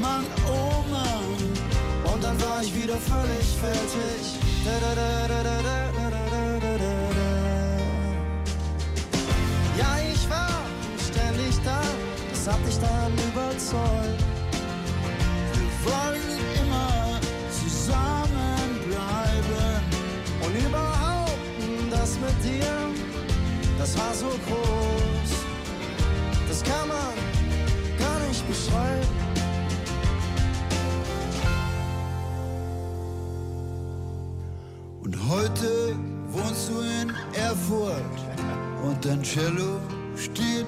Mann, 0.00 0.24
oh 0.46 0.84
Mann. 0.90 2.12
und 2.12 2.22
dann 2.22 2.40
war 2.40 2.62
ich 2.62 2.72
wieder 2.74 2.96
völlig 2.96 3.46
fertig. 3.60 4.22
Da, 4.64 4.72
da, 4.80 4.94
da, 4.94 5.28
da, 5.28 5.42
da, 5.42 5.62
da. 5.62 5.82
Ja, 9.78 9.98
ich 10.12 10.30
war 10.30 10.60
ständig 11.10 11.56
da, 11.64 11.80
das 12.30 12.46
hat 12.46 12.60
dich 12.66 12.78
dann 12.78 13.12
überzeugt. 13.28 14.22
Wir 15.54 15.90
wollen 15.90 16.51
das 22.02 22.18
mit 22.18 22.36
dir, 22.42 22.74
das 23.78 23.96
war 23.96 24.12
so 24.12 24.26
groß. 24.26 25.30
Das 26.48 26.60
kann 26.64 26.88
man 26.88 27.14
gar 27.96 28.18
nicht 28.26 28.44
beschreiben. 28.48 29.06
Und 35.04 35.16
heute 35.30 35.94
wohnst 36.32 36.70
du 36.70 36.80
in 36.80 37.12
Erfurt 37.34 38.18
und 38.84 39.04
dein 39.04 39.22
Cello 39.22 39.78
steht 40.16 40.61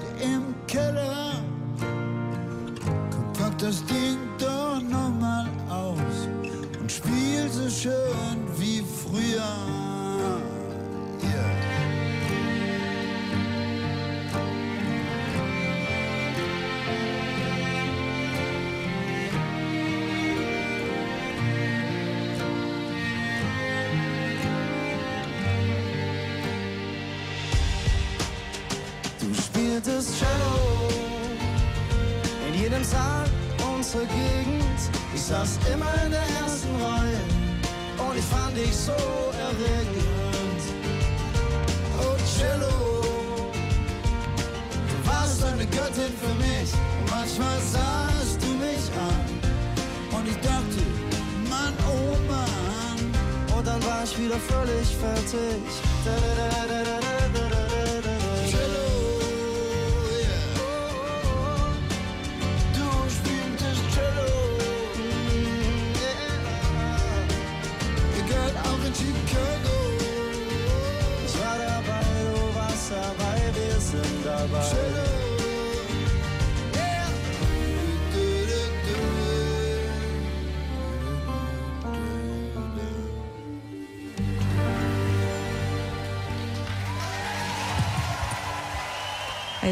cabeça 73.75 73.97
para. 74.23 75.24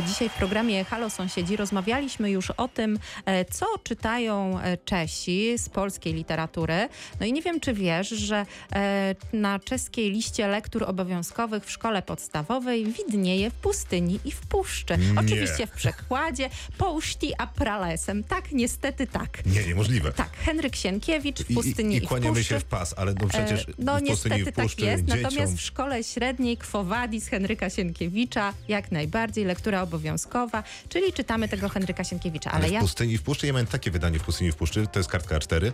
Dzisiaj 0.02 0.30
w 0.30 0.34
programie 0.34 0.84
Halo 0.84 1.10
Sąsiedzi 1.10 1.56
rozmawialiśmy 1.58 2.32
już 2.32 2.52
o 2.52 2.68
tym, 2.68 3.00
e, 3.26 3.46
co 3.46 3.66
czytają 3.84 4.60
e, 4.60 4.78
Czesi 4.78 5.58
z 5.58 5.70
polskiej 5.70 6.14
literatury. 6.14 6.90
No 7.20 7.26
i 7.26 7.34
nie 7.34 7.42
wiem, 7.42 7.60
czy 7.60 7.74
wiesz, 7.74 8.10
że 8.10 8.46
e, 8.76 9.16
na 9.34 9.60
czeskiej 9.60 10.12
liście 10.12 10.48
lektur 10.48 10.84
obowiązkowych 10.84 11.66
w 11.66 11.72
szkole 11.72 12.02
podstawowej 12.02 12.86
widnieje 12.86 13.52
w 13.52 13.54
pustyni 13.54 14.20
i 14.26 14.32
w 14.32 14.42
puszczy. 14.42 14.98
Nie. 14.98 15.20
Oczywiście 15.20 15.68
w 15.68 15.72
przekładzie 15.72 16.50
Pouszti 16.78 17.34
a 17.38 17.48
pralesem. 17.48 18.24
Tak, 18.24 18.52
niestety 18.52 19.08
tak. 19.08 19.46
Nie, 19.46 19.64
niemożliwe. 19.64 20.14
Tak, 20.14 20.30
Henryk 20.38 20.76
Sienkiewicz 20.76 21.44
w 21.44 21.52
I, 21.52 21.54
pustyni 21.54 21.96
i, 21.96 21.98
i, 22.00 22.04
i 22.04 22.06
w 22.06 22.10
kłaniamy 22.10 22.36
puszczy. 22.36 22.54
się 22.54 22.60
w 22.60 22.66
pas, 22.66 22.94
ale 22.98 23.14
no 23.22 23.28
przecież 23.28 23.70
E, 23.70 23.74
No 23.78 23.98
w 23.98 24.04
pustyni 24.04 24.36
i 24.36 24.40
niestety 24.40 24.52
w 24.52 24.56
puszczy 24.56 24.78
tak 24.78 24.86
jest, 24.86 25.06
dzieciom... 25.06 25.22
natomiast 25.22 25.58
w 25.58 25.62
szkole 25.62 26.04
średniej 26.04 26.58
Quo 26.58 26.84
Vadis 26.84 27.28
Henryka 27.28 27.70
Sienkiewicza 27.70 28.54
jak 28.68 28.92
najbardziej 28.92 29.46
lektura 29.46 29.83
obowiązkowa, 29.84 30.64
czyli 30.90 31.14
czytamy 31.14 31.48
tego 31.48 31.70
Henryka 31.70 32.04
Sienkiewicza. 32.04 32.52
Ale, 32.52 32.60
Ale 32.60 32.70
w 32.70 32.72
ja 32.72 32.80
pustyni 32.80 33.14
i 33.14 33.18
w 33.18 33.24
puszczy, 33.24 33.48
ja 33.48 33.54
miałem 33.54 33.68
takie 33.68 33.92
wydanie 33.92 34.20
w 34.20 34.24
pustyni 34.24 34.50
i 34.50 34.52
w 34.52 34.56
puszczy, 34.56 34.88
to 34.88 35.00
jest 35.00 35.10
kartka 35.10 35.38
A4 35.38 35.64
yy, 35.64 35.72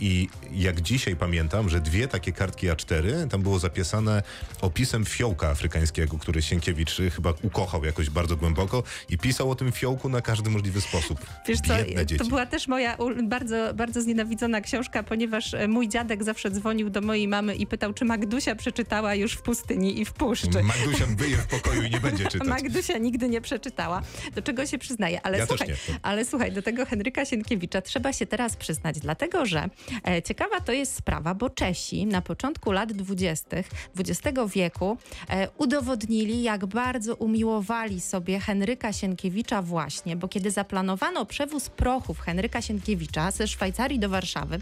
i 0.00 0.28
jak 0.52 0.80
dzisiaj 0.80 1.16
pamiętam, 1.16 1.68
że 1.68 1.80
dwie 1.80 2.08
takie 2.08 2.32
kartki 2.32 2.66
A4, 2.66 3.28
tam 3.28 3.42
było 3.42 3.58
zapisane 3.58 4.22
opisem 4.60 5.04
fiołka 5.04 5.48
afrykańskiego, 5.48 6.18
który 6.18 6.42
Sienkiewicz 6.42 6.96
chyba 7.14 7.32
ukochał 7.42 7.84
jakoś 7.84 8.10
bardzo 8.10 8.36
głęboko 8.36 8.82
i 9.08 9.18
pisał 9.18 9.50
o 9.50 9.54
tym 9.54 9.72
fiołku 9.72 10.08
na 10.08 10.20
każdy 10.20 10.50
możliwy 10.50 10.80
sposób. 10.80 11.20
Wiesz 11.48 11.58
co, 11.60 11.74
to 12.18 12.24
była 12.24 12.46
też 12.46 12.68
moja 12.68 12.96
bardzo, 13.24 13.74
bardzo 13.74 14.02
znienawidzona 14.02 14.60
książka, 14.60 15.02
ponieważ 15.02 15.54
e, 15.54 15.68
mój 15.68 15.88
dziadek 15.88 16.24
zawsze 16.24 16.50
dzwonił 16.50 16.90
do 16.90 17.00
mojej 17.00 17.28
mamy 17.28 17.54
i 17.54 17.66
pytał, 17.66 17.92
czy 17.92 18.04
Magdusia 18.04 18.54
przeczytała 18.54 19.14
już 19.14 19.32
w 19.32 19.42
pustyni 19.42 20.00
i 20.00 20.04
w 20.04 20.12
puszczy. 20.12 20.62
Magdusia 20.62 21.06
wyje 21.16 21.36
w 21.36 21.46
pokoju 21.46 21.82
i 21.82 21.90
nie 21.90 22.00
będzie 22.00 22.26
czytać. 22.32 22.48
Magdusia 22.48 22.98
nigdy 22.98 23.25
nie 23.28 23.40
przeczytała, 23.40 24.02
do 24.34 24.42
czego 24.42 24.66
się 24.66 24.78
przyznaję. 24.78 25.20
Ale, 25.22 25.38
Ja 25.38 25.46
słuchaj, 25.46 25.68
ale 26.02 26.24
słuchaj, 26.24 26.52
do 26.52 26.62
tego 26.62 26.86
Henryka 26.86 27.24
Sienkiewicza 27.24 27.82
trzeba 27.82 28.12
się 28.12 28.26
teraz 28.26 28.56
przyznać, 28.56 29.00
dlatego 29.00 29.46
że 29.46 29.68
e, 30.08 30.22
ciekawa 30.22 30.60
to 30.60 30.72
jest 30.72 30.94
sprawa, 30.94 31.34
bo 31.34 31.50
Czesi 31.50 32.06
na 32.06 32.22
początku 32.22 32.72
lat 32.72 32.92
20. 32.92 33.56
XX 33.98 34.38
wieku 34.54 34.98
e, 35.28 35.48
udowodnili, 35.58 36.42
jak 36.42 36.66
bardzo 36.66 37.14
umiłowali 37.14 38.00
sobie 38.00 38.40
Henryka 38.40 38.92
Sienkiewicza 38.92 39.62
właśnie, 39.62 40.16
bo 40.16 40.28
kiedy 40.28 40.50
zaplanowano 40.50 41.26
przewóz 41.26 41.68
prochów 41.68 42.20
Henryka 42.20 42.62
Sienkiewicza 42.62 43.30
ze 43.30 43.48
Szwajcarii 43.48 43.98
do 43.98 44.08
Warszawy, 44.08 44.58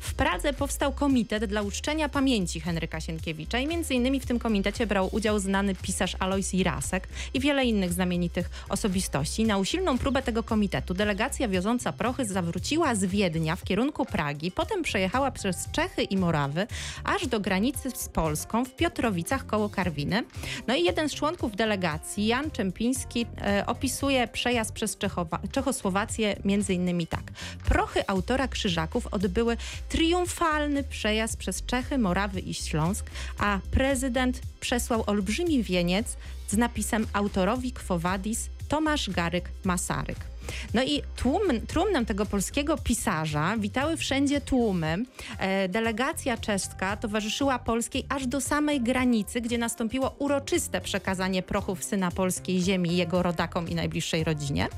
w 0.00 0.14
Pradze 0.14 0.52
powstał 0.52 0.92
komitet 0.92 1.44
dla 1.44 1.62
uczczenia 1.62 2.08
pamięci 2.08 2.60
Henryka 2.60 3.00
Sienkiewicza 3.00 3.58
i 3.58 3.66
między 3.66 3.94
innymi 3.94 4.20
w 4.20 4.26
tym 4.26 4.38
komitecie 4.38 4.86
brał 4.86 5.08
udział 5.12 5.38
znany 5.38 5.74
pisarz 5.74 6.16
Alois 6.18 6.54
Irasek 6.54 7.08
i 7.34 7.40
wiele 7.40 7.64
innych 7.64 7.92
znamienitych 8.04 8.50
osobistości. 8.68 9.44
Na 9.44 9.58
usilną 9.58 9.98
próbę 9.98 10.22
tego 10.22 10.42
komitetu 10.42 10.94
delegacja 10.94 11.48
wioząca 11.48 11.92
prochy 11.92 12.24
zawróciła 12.24 12.94
z 12.94 13.04
Wiednia 13.04 13.56
w 13.56 13.64
kierunku 13.64 14.04
Pragi, 14.04 14.50
potem 14.50 14.82
przejechała 14.82 15.30
przez 15.30 15.70
Czechy 15.72 16.02
i 16.02 16.16
Morawy, 16.16 16.66
aż 17.04 17.26
do 17.26 17.40
granicy 17.40 17.90
z 17.90 18.08
Polską 18.08 18.64
w 18.64 18.76
Piotrowicach 18.76 19.46
koło 19.46 19.68
Karwiny. 19.68 20.24
No 20.66 20.74
i 20.74 20.84
jeden 20.84 21.08
z 21.08 21.14
członków 21.14 21.56
delegacji, 21.56 22.26
Jan 22.26 22.50
Czempiński, 22.50 23.26
e, 23.40 23.66
opisuje 23.66 24.28
przejazd 24.28 24.72
przez 24.72 24.96
Czechowa- 24.98 25.38
Czechosłowację 25.52 26.36
między 26.44 26.74
innymi 26.74 27.06
tak. 27.06 27.22
Prochy 27.64 28.04
autora 28.06 28.48
Krzyżaków 28.48 29.06
odbyły 29.06 29.56
triumfalny 29.88 30.82
przejazd 30.82 31.36
przez 31.36 31.66
Czechy, 31.66 31.98
Morawy 31.98 32.40
i 32.40 32.54
Śląsk, 32.54 33.06
a 33.38 33.58
prezydent 33.70 34.40
przesłał 34.60 35.04
olbrzymi 35.06 35.62
wieniec 35.62 36.16
z 36.48 36.56
napisem 36.56 37.06
autorowi 37.12 37.72
Quo 37.72 37.98
Vadis 37.98 38.50
Tomasz 38.68 39.10
Garyk 39.10 39.50
Masaryk. 39.64 40.33
No 40.74 40.82
i 40.82 41.02
tłum, 41.16 41.42
trumnem 41.66 42.06
tego 42.06 42.26
polskiego 42.26 42.76
pisarza 42.76 43.56
witały 43.58 43.96
wszędzie 43.96 44.40
tłumy. 44.40 44.96
E, 45.38 45.68
delegacja 45.68 46.36
czeska 46.36 46.96
towarzyszyła 46.96 47.58
polskiej 47.58 48.06
aż 48.08 48.26
do 48.26 48.40
samej 48.40 48.80
granicy, 48.80 49.40
gdzie 49.40 49.58
nastąpiło 49.58 50.14
uroczyste 50.18 50.80
przekazanie 50.80 51.42
prochów 51.42 51.84
syna 51.84 52.10
polskiej 52.10 52.60
ziemi 52.60 52.96
jego 52.96 53.22
rodakom 53.22 53.68
i 53.68 53.74
najbliższej 53.74 54.24
rodzinie. 54.24 54.68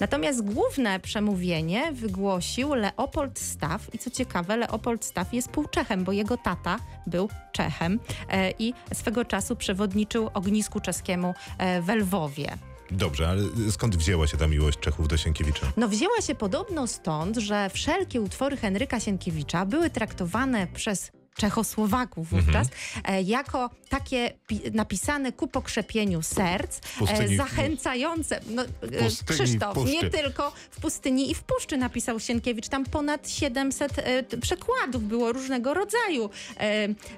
Natomiast 0.00 0.42
główne 0.42 1.00
przemówienie 1.00 1.92
wygłosił 1.92 2.74
Leopold 2.74 3.38
Staff 3.38 3.94
i 3.94 3.98
co 3.98 4.10
ciekawe, 4.10 4.56
Leopold 4.56 5.04
Staff 5.04 5.34
jest 5.34 5.48
półczechem, 5.48 6.04
bo 6.04 6.12
jego 6.12 6.36
tata 6.36 6.78
był 7.06 7.28
Czechem 7.52 8.00
e, 8.28 8.50
i 8.58 8.74
swego 8.94 9.24
czasu 9.24 9.56
przewodniczył 9.56 10.30
ognisku 10.34 10.80
czeskiemu 10.80 11.34
e, 11.58 11.82
w 11.82 11.88
Lwowie. 11.88 12.69
Dobrze, 12.90 13.28
ale 13.28 13.42
skąd 13.70 13.96
wzięła 13.96 14.26
się 14.26 14.36
ta 14.36 14.46
miłość 14.46 14.78
Czechów 14.78 15.08
do 15.08 15.16
Sienkiewicza? 15.16 15.66
No 15.76 15.88
wzięła 15.88 16.20
się 16.20 16.34
podobno 16.34 16.86
stąd, 16.86 17.36
że 17.36 17.70
wszelkie 17.70 18.20
utwory 18.20 18.56
Henryka 18.56 19.00
Sienkiewicza 19.00 19.66
były 19.66 19.90
traktowane 19.90 20.66
przez 20.66 21.10
Czechosłowaków 21.40 22.28
wówczas 22.30 22.68
e, 23.04 23.22
jako 23.22 23.70
takie 23.88 24.32
pi- 24.46 24.60
napisane 24.72 25.32
ku 25.32 25.48
pokrzepieniu 25.48 26.22
serc, 26.22 26.80
pustyni- 26.98 27.32
e, 27.34 27.36
zachęcające. 27.36 28.40
No, 28.50 28.62
e, 28.64 28.66
pustyni 29.02 29.26
Krzysztof, 29.38 29.74
puszczy. 29.74 29.92
nie 29.92 30.10
tylko 30.10 30.52
w 30.70 30.80
pustyni 30.80 31.30
i 31.30 31.34
w 31.34 31.42
puszczy 31.42 31.76
napisał 31.76 32.20
Sienkiewicz. 32.20 32.68
Tam 32.68 32.84
ponad 32.84 33.30
700 33.30 33.98
e, 33.98 34.22
t- 34.22 34.38
przekładów 34.38 35.04
było 35.04 35.32
różnego 35.32 35.74
rodzaju 35.74 36.30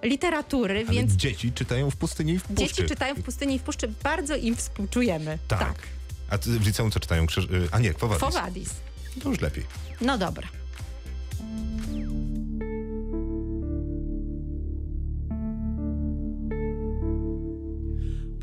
literatury, 0.03 0.75
Ale 0.89 0.97
więc 0.97 1.13
dzieci 1.13 1.53
czytają 1.53 1.91
w 1.91 1.97
pustyni 1.97 2.33
i 2.33 2.39
w 2.39 2.43
puszczy. 2.43 2.63
dzieci 2.67 2.85
czytają 2.85 3.15
w 3.15 3.23
pustyni 3.23 3.55
i 3.55 3.59
w 3.59 3.63
puszczy. 3.63 3.89
Bardzo 4.03 4.37
im 4.37 4.57
współczujemy. 4.57 5.39
Tak. 5.49 5.75
A 6.31 6.39
ty 6.39 6.51
w 6.51 6.67
liceum 6.67 6.91
co 6.91 7.01
czytają? 7.01 7.23
Y, 7.25 7.69
A 7.73 7.79
nie, 7.79 7.95
Kwowadis. 7.95 8.21
Fowadis. 8.21 8.71
To 9.23 9.29
już 9.29 9.41
lepiej. 9.41 9.65
No 10.01 10.19
dobra. 10.19 10.49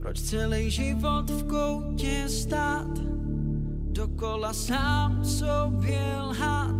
Proč 0.09 0.21
celý 0.21 0.71
život 0.71 1.29
v 1.29 1.43
koutě 1.43 2.29
stát? 2.29 2.97
Dokola 3.93 4.53
sám 4.53 5.25
sobě 5.25 6.01
lhát? 6.21 6.75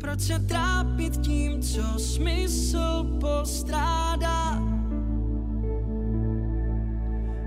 Proč 0.00 0.20
se 0.20 0.38
trápit 0.38 1.16
tím, 1.16 1.62
co 1.62 1.98
smysl 1.98 3.16
postrádá? 3.20 4.62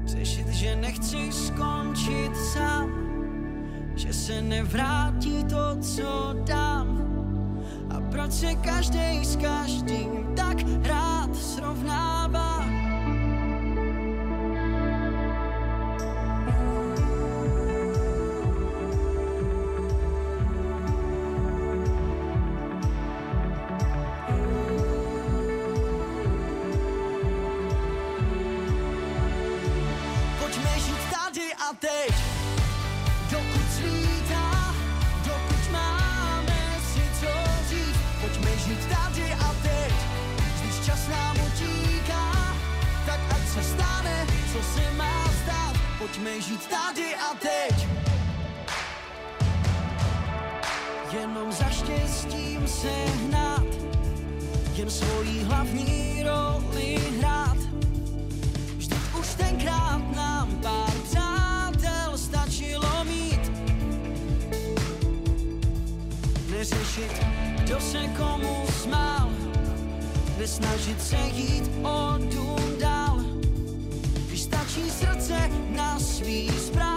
Řešit, 0.05 0.47
že 0.47 0.75
nechci 0.75 1.31
skončit 1.31 2.35
sám, 2.53 2.89
že 3.95 4.13
se 4.13 4.41
nevrátí 4.41 5.43
to, 5.43 5.77
co 5.81 6.35
dám. 6.45 7.01
A 7.89 8.01
proč 8.11 8.31
se 8.31 8.55
každý 8.55 9.25
s 9.25 9.35
každým 9.35 10.33
tak 10.35 10.57
rád 10.83 11.35
srovnává? 11.35 12.46
Nesnažit 70.47 71.01
se 71.01 71.17
jít 71.33 71.71
o 71.83 72.13
dům 72.17 72.79
dál. 72.79 73.19
Když 74.27 74.41
stačí 74.41 74.89
srdce 74.89 75.49
na 75.75 75.99
svý 75.99 76.49
správný 76.49 76.96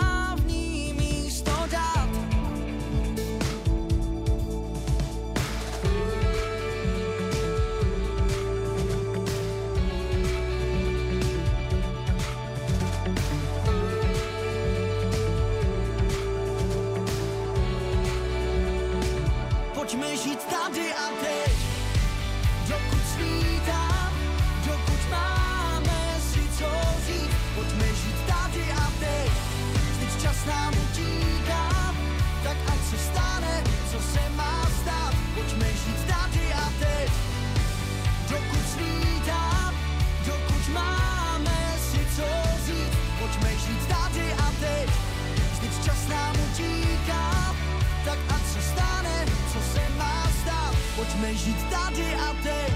Pojďme 51.30 51.44
žít 51.44 51.70
tady 51.70 52.14
a 52.14 52.34
teď. 52.42 52.74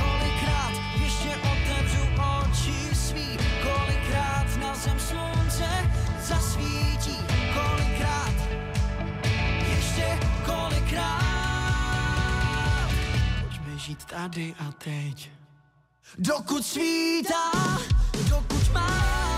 Kolikrát 0.00 0.72
oči 2.16 2.90
kolikrát 3.62 4.56
na 4.60 4.74
zem 4.74 5.00
slunce 5.00 5.90
zasvítí, 6.22 7.16
kolikrát, 7.54 8.34
ještě 9.68 10.18
kolikrát. 10.46 11.30
Žít 13.76 14.04
tady 14.04 14.54
a 14.58 14.72
teď. 14.72 15.30
Dokud 16.18 16.66
svítá, 16.66 17.52
dokud 18.28 18.60
si 18.64 19.29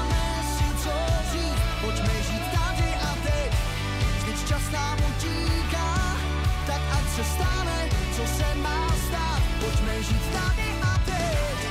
pojďme 1.81 2.23
žít 2.23 2.45
tady 2.51 2.89
a 2.95 3.17
teď. 3.23 3.53
Čas 4.49 4.71
nám 4.73 4.99
utíká, 4.99 6.17
tak 6.67 6.81
co 8.17 8.27
se 8.37 8.55
má 8.55 8.89
stát. 9.09 9.43
Pojďme 9.61 10.03
žít 10.03 10.23
tady 10.33 10.69
a 10.83 10.99
teď. 11.05 11.69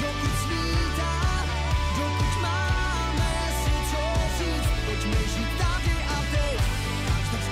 Dokud 0.00 0.34
svítá, 0.42 1.44
dokud 1.96 2.42
máme 2.42 3.32
si 3.64 3.70
co 3.90 4.02
říct, 4.38 4.68
pojďme 4.86 5.22
žít 5.34 5.58
tady 5.58 5.94
a 6.16 6.18
teď. 6.30 6.60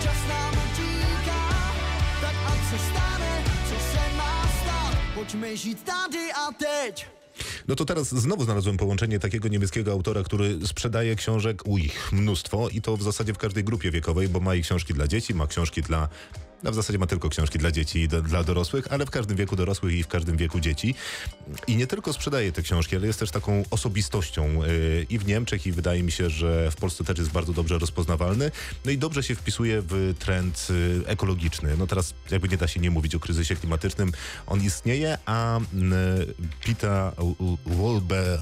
Čas 0.03 0.21
nám 0.29 0.53
utíká, 0.53 1.73
tak 2.21 2.35
co 3.69 3.75
se 3.93 4.17
má 4.17 4.49
stát. 4.63 4.99
Pojďme 5.15 5.57
žít 5.57 5.83
tady 5.83 6.33
a 6.33 6.53
teď. 6.53 7.07
No 7.69 7.77
to 7.77 7.85
teraz 7.85 8.09
znowu 8.09 8.45
znalazłem 8.45 8.77
połączenie 8.77 9.19
takiego 9.19 9.49
niemieckiego 9.49 9.93
autora, 9.93 10.23
który 10.23 10.67
sprzedaje 10.67 11.17
książek 11.17 11.67
u 11.67 11.79
ich 11.79 12.13
mnóstwo 12.13 12.69
i 12.69 12.83
to 12.83 12.97
w 12.97 13.03
zasadzie 13.03 13.35
w 13.35 13.39
każdej 13.39 13.65
grupie 13.65 13.91
wiekowej, 13.91 14.29
bo 14.29 14.41
ma 14.41 14.55
i 14.55 14.63
książki 14.63 14.95
dla 14.95 15.09
dzieci, 15.09 15.35
ma 15.35 15.47
książki 15.47 15.83
dla 15.83 16.09
a 16.65 16.71
w 16.71 16.75
zasadzie 16.75 16.99
ma 16.99 17.07
tylko 17.07 17.29
książki 17.29 17.59
dla 17.59 17.73
dzieci 17.73 18.01
i 18.01 18.09
do, 18.09 18.23
dla 18.23 18.45
dorosłych, 18.45 18.87
ale 18.91 19.07
w 19.07 19.11
każdym 19.11 19.37
wieku 19.37 19.57
dorosłych 19.57 19.95
i 19.95 20.03
w 20.03 20.09
każdym 20.09 20.37
wieku 20.37 20.61
dzieci. 20.61 20.95
I 21.67 21.77
nie 21.77 21.87
tylko 21.87 22.13
sprzedaje 22.13 22.53
te 22.53 22.63
książki, 22.63 22.97
ale 22.97 23.07
jest 23.07 23.19
też 23.19 23.31
taką 23.31 23.63
osobistością 23.71 24.63
yy, 24.63 25.07
i 25.11 25.19
w 25.19 25.27
Niemczech, 25.27 25.67
i 25.67 25.73
wydaje 25.73 26.03
mi 26.03 26.13
się, 26.13 26.31
że 26.31 26.71
w 26.71 26.77
Polsce 26.77 27.05
też 27.05 27.19
jest 27.19 27.31
bardzo 27.31 27.53
dobrze 27.53 27.79
rozpoznawalny. 27.79 28.51
No 28.85 28.91
i 28.91 28.99
dobrze 28.99 29.23
się 29.23 29.35
wpisuje 29.35 29.83
w 29.83 30.15
trend 30.19 30.69
yy, 30.71 31.07
ekologiczny. 31.07 31.77
No 31.79 31.87
teraz 31.87 32.15
jakby 32.31 32.49
nie 32.49 32.57
da 32.57 32.69
się 32.69 32.81
nie 32.81 32.91
mówić 32.91 33.15
o 33.15 33.21
kryzysie 33.21 33.57
klimatycznym. 33.57 34.13
On 34.47 34.63
istnieje, 34.63 35.19
a 35.27 35.61
yy, 35.75 36.35
Pita 36.61 37.13
Wolbe 37.67 38.39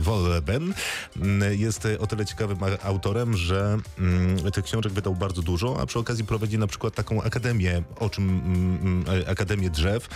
Wolben 0.00 0.74
mm, 1.16 1.58
jest 1.58 1.88
o 2.00 2.06
tyle 2.06 2.26
ciekawym 2.26 2.58
autorem, 2.82 3.36
że 3.36 3.78
mm, 3.98 4.50
tych 4.52 4.64
książek 4.64 4.92
wydał 4.92 5.14
bardzo 5.14 5.42
dużo, 5.42 5.80
a 5.80 5.86
przy 5.86 5.98
okazji 5.98 6.24
prowadzi 6.24 6.58
na 6.58 6.66
przykład 6.66 6.94
taką 6.94 7.22
akademię, 7.22 7.82
o 7.98 8.10
czym 8.10 8.28
mm, 8.28 9.04
mm, 9.08 9.24
Akademię 9.28 9.70
Drzew 9.70 10.08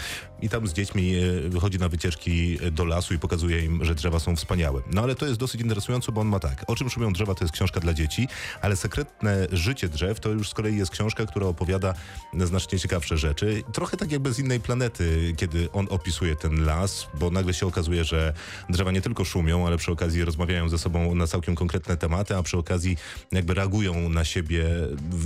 i 0.42 0.48
tam 0.48 0.66
z 0.66 0.72
dziećmi 0.72 1.14
e, 1.14 1.48
wychodzi 1.48 1.78
na 1.78 1.88
wycieczki 1.88 2.58
do 2.72 2.84
lasu 2.84 3.14
i 3.14 3.18
pokazuje 3.18 3.64
im, 3.64 3.84
że 3.84 3.94
drzewa 3.94 4.18
są 4.18 4.36
wspaniałe. 4.36 4.82
No 4.92 5.02
ale 5.02 5.14
to 5.14 5.26
jest 5.26 5.38
dosyć 5.38 5.60
interesujące, 5.60 6.12
bo 6.12 6.20
on 6.20 6.28
ma 6.28 6.40
tak, 6.40 6.64
o 6.66 6.76
czym 6.76 6.90
szumią 6.90 7.12
drzewa 7.12 7.34
to 7.34 7.44
jest 7.44 7.54
książka 7.54 7.80
dla 7.80 7.94
dzieci, 7.94 8.28
ale 8.62 8.76
sekretne 8.76 9.46
życie 9.52 9.88
drzew 9.88 10.20
to 10.20 10.28
już 10.28 10.50
z 10.50 10.54
kolei 10.54 10.76
jest 10.76 10.90
książka, 10.90 11.26
która 11.26 11.46
opowiada 11.46 11.94
znacznie 12.34 12.78
ciekawsze 12.78 13.18
rzeczy. 13.18 13.62
Trochę 13.72 13.96
tak 13.96 14.12
jakby 14.12 14.32
z 14.32 14.38
innej 14.38 14.60
planety, 14.60 15.34
kiedy 15.36 15.72
on 15.72 15.86
opisuje 15.90 16.36
ten 16.36 16.64
las, 16.64 17.06
bo 17.14 17.30
nagle 17.30 17.54
się 17.54 17.66
okazuje, 17.66 18.04
że 18.04 18.32
drzewa 18.70 18.92
nie 18.92 19.00
tylko 19.00 19.24
szumią, 19.24 19.65
ale 19.66 19.76
przy 19.76 19.92
okazji 19.92 20.24
rozmawiają 20.24 20.68
ze 20.68 20.78
sobą 20.78 21.14
na 21.14 21.26
całkiem 21.26 21.54
konkretne 21.54 21.96
tematy, 21.96 22.36
a 22.36 22.42
przy 22.42 22.58
okazji 22.58 22.96
jakby 23.32 23.54
reagują 23.54 24.08
na 24.08 24.24
siebie 24.24 24.64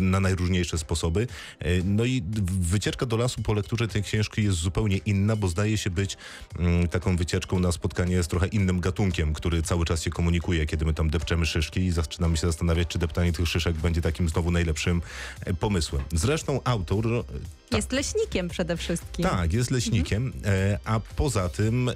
na 0.01 0.21
najróżniejsze 0.21 0.79
sposoby. 0.79 1.27
E, 1.59 1.69
No 1.85 2.05
i 2.05 2.23
wycieczka 2.61 3.07
do 3.07 3.17
lasu 3.17 3.43
po 3.43 3.53
lekturze 3.55 3.89
tej 3.89 4.03
książki 4.03 4.45
jest 4.45 4.59
zupełnie 4.59 4.97
inna, 4.97 5.37
bo 5.37 5.49
zdaje 5.49 5.79
się 5.79 5.91
być 5.91 6.17
mm, 6.59 6.89
taką 6.89 7.17
wycieczką 7.17 7.59
na 7.61 7.73
spotkanie 7.73 8.23
z 8.23 8.29
trochę 8.29 8.47
innym 8.47 8.81
gatunkiem, 8.81 9.33
który 9.33 9.63
cały 9.63 9.85
czas 9.85 10.03
się 10.03 10.11
komunikuje, 10.11 10.67
kiedy 10.67 10.85
my 10.85 10.95
tam 10.95 11.11
depczemy 11.11 11.47
szyszki 11.47 11.81
i 11.81 11.91
zaczynamy 11.91 12.37
się 12.37 12.47
zastanawiać, 12.47 12.89
czy 12.89 12.99
deptanie 12.99 13.33
tych 13.33 13.49
szyszek 13.49 13.77
będzie 13.77 14.03
takim 14.03 14.29
znowu 14.29 14.51
najlepszym 14.51 15.03
e, 15.45 15.55
pomysłem. 15.55 16.03
Zresztą 16.15 16.61
autor 16.65 17.25
Jest 17.73 17.93
leśnikiem 17.93 18.49
przede 18.49 18.77
wszystkim. 18.77 19.25
tak, 19.25 19.53
jest 19.53 19.71
leśnikiem, 19.71 20.33
e, 20.45 20.79
a 20.85 21.01
poza 21.01 21.49
tym 21.49 21.89
e, 21.89 21.93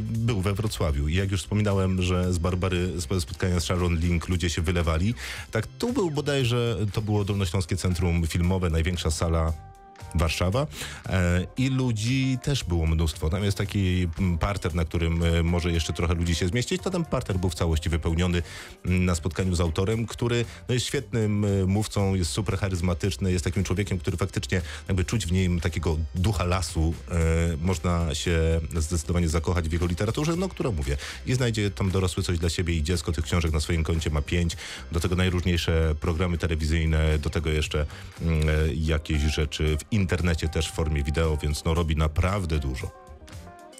był 0.00 0.40
we 0.40 0.54
Wrocławiu. 0.54 1.08
I 1.08 1.14
jak 1.14 1.30
już 1.30 1.40
wspominałem, 1.42 1.77
że 1.98 2.32
z 2.32 2.38
Barbary, 2.38 3.00
z 3.00 3.22
spotkania 3.22 3.60
z 3.60 3.64
Sharon 3.64 3.98
Link 3.98 4.28
ludzie 4.28 4.50
się 4.50 4.62
wylewali, 4.62 5.14
tak 5.50 5.66
tu 5.66 5.92
był 5.92 6.10
bodajże, 6.10 6.76
to 6.92 7.02
było 7.02 7.24
Dolnośląskie 7.24 7.76
Centrum 7.76 8.26
Filmowe, 8.26 8.70
największa 8.70 9.10
sala 9.10 9.52
Warszawa 10.14 10.66
e, 11.08 11.46
i 11.56 11.68
ludzi 11.68 12.38
też 12.42 12.64
było 12.64 12.86
mnóstwo. 12.86 13.30
Tam 13.30 13.44
jest 13.44 13.58
taki 13.58 14.08
mm, 14.18 14.38
parter, 14.38 14.74
na 14.74 14.84
którym 14.84 15.22
e, 15.22 15.42
może 15.42 15.72
jeszcze 15.72 15.92
trochę 15.92 16.14
ludzi 16.14 16.34
się 16.34 16.48
zmieścić, 16.48 16.82
to 16.82 16.90
ten 16.90 17.04
parter 17.04 17.38
był 17.38 17.50
w 17.50 17.54
całości 17.54 17.88
wypełniony 17.88 18.42
mm, 18.84 19.04
na 19.04 19.14
spotkaniu 19.14 19.54
z 19.54 19.60
autorem, 19.60 20.06
który 20.06 20.44
no, 20.68 20.74
jest 20.74 20.86
świetnym 20.86 21.44
e, 21.44 21.66
mówcą, 21.66 22.14
jest 22.14 22.30
super 22.30 22.58
charyzmatyczny, 22.58 23.32
jest 23.32 23.44
takim 23.44 23.64
człowiekiem, 23.64 23.98
który 23.98 24.16
faktycznie 24.16 24.62
jakby 24.88 25.04
czuć 25.04 25.26
w 25.26 25.32
nim 25.32 25.60
takiego 25.60 25.96
ducha 26.14 26.44
lasu. 26.44 26.94
Można 27.62 28.14
się 28.14 28.60
zdecydowanie 28.76 29.28
zakochać 29.28 29.68
w 29.68 29.72
jego 29.72 29.86
literaturze, 29.86 30.36
no 30.36 30.48
którą 30.48 30.72
mówię. 30.72 30.96
I 31.26 31.34
znajdzie 31.34 31.70
tam 31.70 31.90
dorosły 31.90 32.22
coś 32.22 32.38
dla 32.38 32.48
siebie 32.48 32.74
i 32.74 32.82
dziecko 32.82 33.12
tych 33.12 33.24
książek 33.24 33.52
na 33.52 33.60
swoim 33.60 33.84
koncie 33.84 34.10
ma 34.10 34.22
pięć, 34.22 34.56
do 34.92 35.00
tego 35.00 35.16
najróżniejsze 35.16 35.94
programy 36.00 36.38
telewizyjne, 36.38 37.18
do 37.18 37.30
tego 37.30 37.50
jeszcze 37.50 37.86
mm, 38.20 38.48
jakieś 38.74 39.22
rzeczy 39.22 39.76
w 39.76 39.87
internecie 39.90 40.48
też 40.48 40.68
w 40.68 40.74
formie 40.74 41.02
wideo, 41.02 41.36
więc 41.36 41.64
no 41.64 41.74
robi 41.74 41.96
naprawdę 41.96 42.58
dużo. 42.58 43.07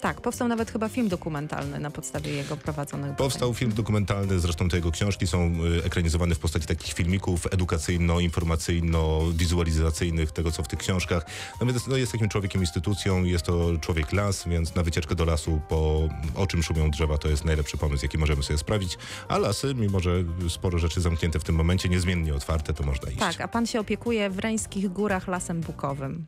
Tak, 0.01 0.21
powstał 0.21 0.47
nawet 0.47 0.71
chyba 0.71 0.89
film 0.89 1.07
dokumentalny 1.09 1.79
na 1.79 1.91
podstawie 1.91 2.31
jego 2.33 2.57
prowadzonych 2.57 3.15
Powstał 3.15 3.49
badań. 3.49 3.59
film 3.59 3.73
dokumentalny, 3.73 4.39
zresztą 4.39 4.69
te 4.69 4.75
jego 4.75 4.91
książki 4.91 5.27
są 5.27 5.51
y, 5.79 5.83
ekranizowane 5.85 6.35
w 6.35 6.39
postaci 6.39 6.67
takich 6.67 6.93
filmików 6.93 7.47
edukacyjno-informacyjno-wizualizacyjnych 7.51 10.31
tego, 10.31 10.51
co 10.51 10.63
w 10.63 10.67
tych 10.67 10.79
książkach. 10.79 11.25
No 11.61 11.67
więc 11.67 11.87
no, 11.87 11.97
jest 11.97 12.11
takim 12.11 12.29
człowiekiem 12.29 12.61
instytucją, 12.61 13.23
jest 13.23 13.45
to 13.45 13.77
człowiek 13.81 14.13
las, 14.13 14.47
więc 14.47 14.75
na 14.75 14.83
wycieczkę 14.83 15.15
do 15.15 15.25
lasu 15.25 15.61
po 15.69 16.09
o 16.35 16.47
czym 16.47 16.63
szumią 16.63 16.91
drzewa 16.91 17.17
to 17.17 17.29
jest 17.29 17.45
najlepszy 17.45 17.77
pomysł, 17.77 18.05
jaki 18.05 18.17
możemy 18.17 18.43
sobie 18.43 18.57
sprawić. 18.59 18.97
A 19.27 19.37
lasy, 19.37 19.75
mimo 19.75 19.99
że 19.99 20.23
sporo 20.49 20.79
rzeczy 20.79 21.01
zamknięte 21.01 21.39
w 21.39 21.43
tym 21.43 21.55
momencie, 21.55 21.89
niezmiennie 21.89 22.35
otwarte, 22.35 22.73
to 22.73 22.83
można 22.83 23.09
iść. 23.09 23.19
Tak, 23.19 23.41
a 23.41 23.47
pan 23.47 23.67
się 23.67 23.79
opiekuje 23.79 24.29
w 24.29 24.39
Reńskich 24.39 24.89
Górach 24.89 25.27
Lasem 25.27 25.61
Bukowym. 25.61 26.25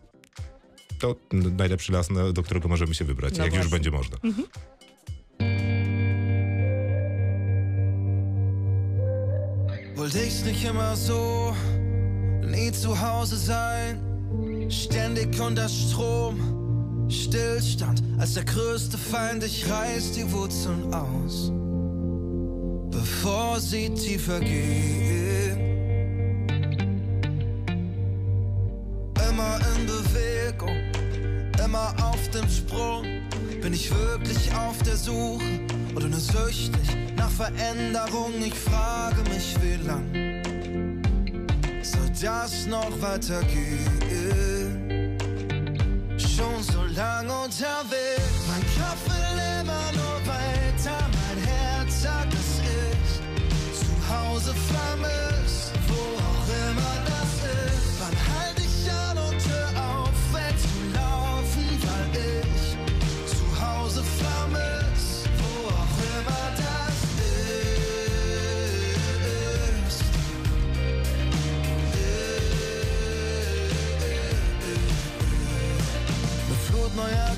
To 1.01 1.15
najlepszy 1.57 1.91
las, 1.91 2.07
do 2.33 2.43
którego 2.43 2.67
możemy 2.69 2.95
się 2.95 3.05
wybrać, 3.05 3.37
No 3.37 3.43
jak 3.43 3.53
już 3.53 3.69
właśnie. 3.69 3.71
będzie 3.71 3.91
można. 3.91 4.17
Wollte 9.95 10.23
ich 10.25 10.45
nicht 10.45 10.65
immer 10.65 10.95
so, 10.95 11.53
nie 12.51 12.71
zu 12.71 12.95
Hause 12.95 13.37
sein, 13.37 13.99
ständig 14.69 15.39
unter 15.39 15.69
Strom, 15.69 17.07
Stillstand 17.09 18.01
als 18.19 18.33
der 18.33 18.43
größte 18.45 18.97
Feind, 18.97 19.43
ich 19.43 19.69
reiß 19.69 20.11
die 20.13 20.31
Wurzeln 20.31 20.93
aus, 20.93 21.51
bevor 22.91 23.59
sie 23.59 23.89
tiefer 23.93 24.39
gehen. 24.39 25.20
Wirklich 33.91 34.51
auf 34.55 34.81
der 34.83 34.97
Suche 34.97 35.59
oder 35.95 36.07
nur 36.07 36.19
süchtig 36.19 36.97
nach 37.15 37.29
Veränderung? 37.29 38.33
Ich 38.43 38.55
frage 38.55 39.21
mich, 39.29 39.55
wie 39.61 39.75
lang 39.85 40.11
soll 41.83 42.09
das 42.21 42.65
noch 42.67 42.91
weitergehen? 43.01 43.87
Schon 46.17 46.63
so 46.63 46.83
lang 46.95 47.29
unterwegs, 47.29 48.47
mein 48.47 48.63
Kopf 48.77 49.05
will 49.07 49.39
immer 49.61 49.91
nur 49.93 50.19
weiter, 50.25 50.99
mein 51.19 51.37
Herz 51.45 52.01
sagt, 52.03 52.33
dass 52.33 52.59
ich 52.59 53.21
zu 53.79 53.91
Hause 54.09 54.53
vermisst, 54.53 55.30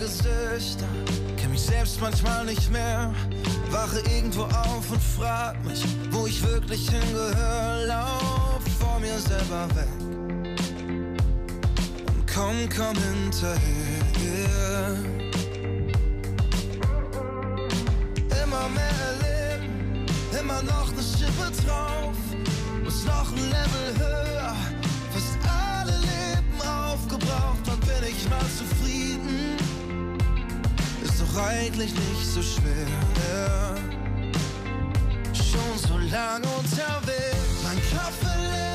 Gesichter, 0.03 0.85
kenn 1.37 1.51
mich 1.51 1.61
selbst 1.61 2.01
manchmal 2.01 2.43
nicht 2.43 2.69
mehr. 2.69 3.13
Wache 3.71 3.99
irgendwo 4.13 4.43
auf 4.43 4.91
und 4.91 5.01
frag 5.01 5.63
mich, 5.63 5.81
wo 6.11 6.27
ich 6.27 6.43
wirklich 6.43 6.89
hingehöre. 6.89 7.85
Lauf 7.87 8.61
vor 8.81 8.99
mir 8.99 9.17
selber 9.17 9.65
weg 9.73 9.87
und 12.07 12.27
komm, 12.27 12.67
komm 12.75 12.97
hinterher. 12.97 13.55
Immer 18.43 18.67
mehr 18.75 18.97
erleben, 19.07 20.05
immer 20.37 20.61
noch 20.63 20.91
eine 20.91 21.01
Schippe 21.01 21.49
drauf, 21.65 22.13
muss 22.83 23.05
noch 23.05 23.31
ein 23.31 23.37
Level 23.37 23.87
höher. 23.99 24.55
Fast 25.13 25.37
alle 25.47 25.97
Leben 25.97 26.61
aufgebraucht, 26.61 27.63
wann 27.67 27.79
bin 27.79 28.03
ich 28.09 28.29
mal 28.29 28.39
zufrieden? 28.41 28.62
Doch 31.33 31.41
nicht 31.79 31.95
so 32.31 32.43
schwer. 32.43 33.75
Schon 35.33 35.77
so 35.79 35.97
lange 35.97 36.45
unterwegs, 36.59 37.63
mein 37.63 37.77
Kopf 37.89 38.21
will 38.21 38.72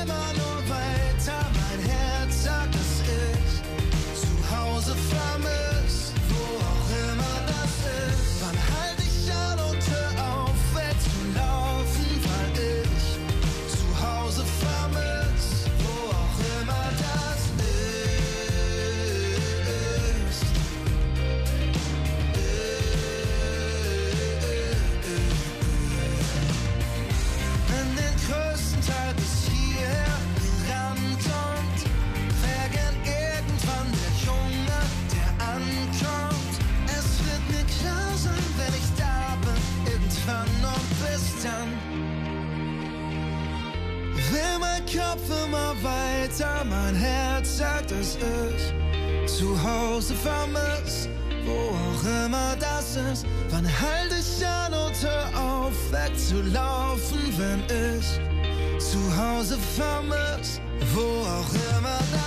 Kopf 45.09 45.43
immer 45.43 45.73
weiter, 45.81 46.63
mein 46.65 46.93
Herz 46.93 47.57
sagt, 47.57 47.91
es 47.91 48.15
ist 48.15 49.37
zu 49.37 49.57
Hause 49.63 50.13
vermisst, 50.13 51.09
wo 51.45 51.71
auch 51.71 52.25
immer 52.25 52.55
das 52.59 52.95
ist. 52.95 53.25
Wann 53.49 53.65
halte 53.65 54.15
ich 54.19 54.45
an 54.45 54.71
und 54.71 54.93
hör 55.01 55.41
auf, 55.41 55.73
wegzulaufen, 55.91 57.21
wenn 57.37 57.63
ich 57.97 58.19
zu 58.79 58.99
Hause 59.17 59.57
vermisst, 59.75 60.61
wo 60.93 61.25
auch 61.25 61.53
immer 61.79 61.97
das 61.97 62.13
ist. 62.13 62.18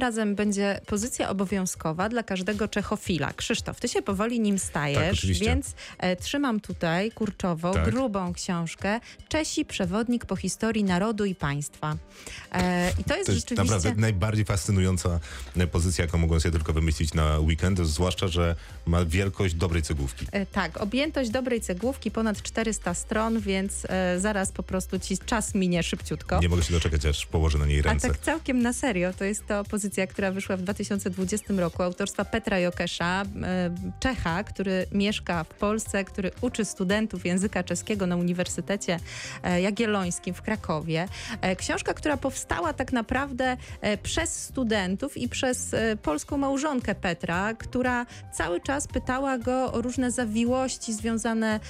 Razem 0.00 0.34
będzie 0.34 0.80
pozycja 0.86 1.28
obowiązkowa 1.30 2.08
dla 2.08 2.22
każdego 2.22 2.68
Czechofila. 2.68 3.32
Krzysztof, 3.32 3.80
ty 3.80 3.88
się 3.88 4.02
powoli 4.02 4.40
nim 4.40 4.56
Tak, 4.56 4.64
stajesz, 4.64 5.18
oczywiście. 5.18 5.44
więc 5.44 5.74
e, 5.98 6.16
trzymam 6.16 6.60
tutaj 6.60 7.10
kurczową, 7.12 7.72
Tak. 7.72 7.84
grubą 7.90 8.32
książkę 8.32 9.00
Czesi, 9.28 9.64
przewodnik 9.64 10.24
po 10.26 10.36
historii 10.36 10.84
narodu 10.84 11.24
i 11.24 11.34
państwa. 11.34 11.96
E, 12.52 12.90
I 12.90 13.04
to 13.04 13.16
jest 13.16 13.26
To 13.26 13.32
jest 13.32 13.40
rzeczywiście... 13.48 13.74
naprawdę 13.74 14.00
najbardziej 14.00 14.44
fascynująca 14.44 15.20
e, 15.56 15.66
pozycja, 15.66 16.04
jaką 16.04 16.18
mogłem 16.18 16.40
sobie 16.40 16.52
tylko 16.52 16.72
wymyślić 16.72 17.14
na 17.14 17.38
weekend, 17.38 17.78
zwłaszcza, 17.78 18.28
że 18.28 18.56
ma 18.86 19.04
wielkość 19.04 19.54
dobrej 19.54 19.82
cegłówki. 19.82 20.26
E, 20.32 20.46
Tak, 20.46 20.80
objętość 20.80 21.30
dobrej 21.30 21.60
cegłówki, 21.60 22.10
ponad 22.10 22.42
400 22.42 22.94
stron, 22.94 23.40
więc 23.40 23.86
e, 23.88 24.20
zaraz 24.20 24.52
po 24.52 24.62
prostu 24.62 24.98
ci 24.98 25.18
czas 25.18 25.54
minie 25.54 25.82
szybciutko. 25.82 26.40
Nie 26.40 26.48
mogę 26.48 26.62
się 26.62 26.72
doczekać, 26.72 27.06
aż 27.06 27.26
położę 27.26 27.58
na 27.58 27.66
niej 27.66 27.80
A 27.80 27.82
ręce. 27.82 28.08
tak 28.08 28.18
całkiem 28.18 28.62
na 28.62 28.72
serio, 28.72 29.12
to 29.12 29.24
jest 29.24 29.46
to 29.46 29.64
pozycja, 29.64 29.89
która 29.90 30.30
wyszła 30.32 30.56
w 30.56 30.62
2020 30.62 31.54
roku, 31.56 31.82
autorstwa 31.82 32.24
Petra 32.24 32.58
Jokesza, 32.58 33.22
e, 33.22 33.70
Czecha, 34.00 34.44
który 34.44 34.86
mieszka 34.92 35.44
w 35.44 35.48
Polsce, 35.48 36.04
który 36.04 36.30
uczy 36.40 36.64
studentów 36.64 37.26
języka 37.26 37.62
czeskiego 37.62 38.06
na 38.06 38.16
Uniwersytecie 38.16 39.00
e, 39.42 39.60
Jagiellońskim 39.60 40.34
w 40.34 40.42
Krakowie. 40.42 41.08
E, 41.40 41.56
Książka, 41.56 41.94
która 41.94 42.16
powstała 42.16 42.72
tak 42.72 42.92
naprawdę 42.92 43.56
przez 44.02 44.42
studentów 44.44 45.16
i 45.16 45.28
przez 45.28 45.74
polską 46.02 46.36
małżonkę 46.36 46.94
Petra, 46.94 47.54
która 47.54 48.06
cały 48.32 48.60
czas 48.60 48.86
pytała 48.86 49.38
go 49.38 49.72
o 49.72 49.82
różne 49.82 50.10
zawiłości 50.10 50.92
związane 50.92 51.60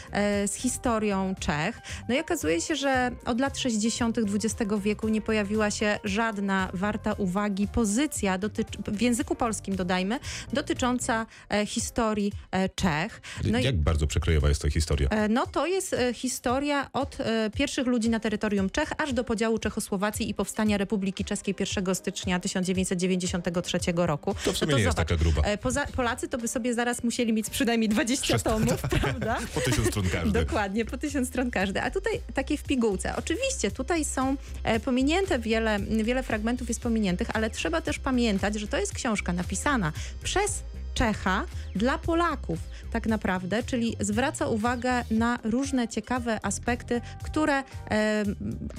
z 0.46 0.54
historią 0.54 1.34
Czech. 1.40 1.80
No 2.08 2.14
i 2.14 2.20
okazuje 2.20 2.60
się, 2.60 2.76
że 2.76 3.10
od 3.24 3.40
lat 3.40 3.58
60. 3.58 4.18
XX 4.18 4.72
wieku 4.80 5.08
nie 5.08 5.20
pojawiła 5.20 5.70
się 5.70 5.98
żadna 6.04 6.70
warta 6.72 7.12
uwagi 7.12 7.68
pozycja 7.68 8.09
dotycz- 8.38 8.92
w 8.92 9.00
języku 9.02 9.34
polskim, 9.34 9.76
dodajmy, 9.76 10.20
dotycząca 10.52 11.26
e, 11.50 11.66
historii 11.66 12.32
e, 12.50 12.68
Czech. 12.68 13.20
No 13.44 13.58
i- 13.58 13.62
Jak 13.64 13.76
bardzo 13.76 14.06
przekrojowa 14.06 14.48
jest 14.48 14.62
ta 14.62 14.70
historia? 14.70 15.08
E, 15.08 15.28
No 15.28 15.46
to 15.46 15.66
jest 15.66 15.96
historia 16.14 16.90
od 16.92 17.18
pierwszych 17.54 17.86
ludzi 17.86 18.10
na 18.10 18.20
terytorium 18.20 18.70
Czech 18.70 18.92
aż 19.02 19.12
do 19.12 19.24
podziału 19.24 19.58
Czechosłowacji 19.58 20.30
i 20.30 20.34
powstania 20.34 20.76
Republiki 20.78 21.24
Czeskiej 21.24 21.54
1 21.60 21.94
stycznia 21.94 22.40
1993 22.40 23.78
roku. 23.96 24.34
To 24.44 24.52
w 24.52 24.58
sumie 24.58 24.70
no 24.72 24.78
nie 24.78 24.82
jest 24.84 24.96
zobacz, 24.96 25.08
taka 25.08 25.22
gruba. 25.22 25.42
Poza, 25.62 25.86
Polacy 25.86 26.28
to 26.28 26.38
by 26.38 26.48
sobie 26.48 26.74
zaraz 26.74 27.04
musieli 27.04 27.32
mieć 27.32 27.50
przynajmniej 27.50 27.88
20 27.88 28.38
tomów, 28.38 28.82
prawda? 29.00 29.38
Po 29.54 29.60
tysiąc 29.60 29.88
stron 29.88 30.08
każdy. 30.12 30.40
Dokładnie, 30.44 30.84
po 30.84 30.98
tysiąc 30.98 31.28
stron 31.28 31.50
każdy. 31.50 31.80
A 31.82 31.90
tutaj 31.90 32.12
takie 32.34 32.56
w 32.56 32.62
pigułce. 32.62 33.16
Oczywiście 33.16 33.70
tutaj 33.70 34.04
są 34.04 34.36
pominięte 34.84 35.38
wiele, 35.38 35.78
wiele 35.80 36.22
fragmentów 36.22 36.68
jest 36.68 36.80
pominiętych, 36.80 37.28
ale 37.34 37.50
trzeba 37.50 37.80
też 37.80 37.98
pamiętać, 38.00 38.54
że 38.60 38.68
to 38.68 38.76
jest 38.76 38.94
książka 38.94 39.32
napisana 39.32 39.92
przez 40.22 40.62
Czecha 40.94 41.44
dla 41.76 41.98
Polaków 41.98 42.58
tak 42.90 43.06
naprawdę, 43.06 43.62
czyli 43.62 43.96
zwraca 44.00 44.46
uwagę 44.46 45.04
na 45.10 45.38
różne 45.44 45.88
ciekawe 45.88 46.38
aspekty, 46.42 47.00
które 47.22 47.58
e, 47.90 48.24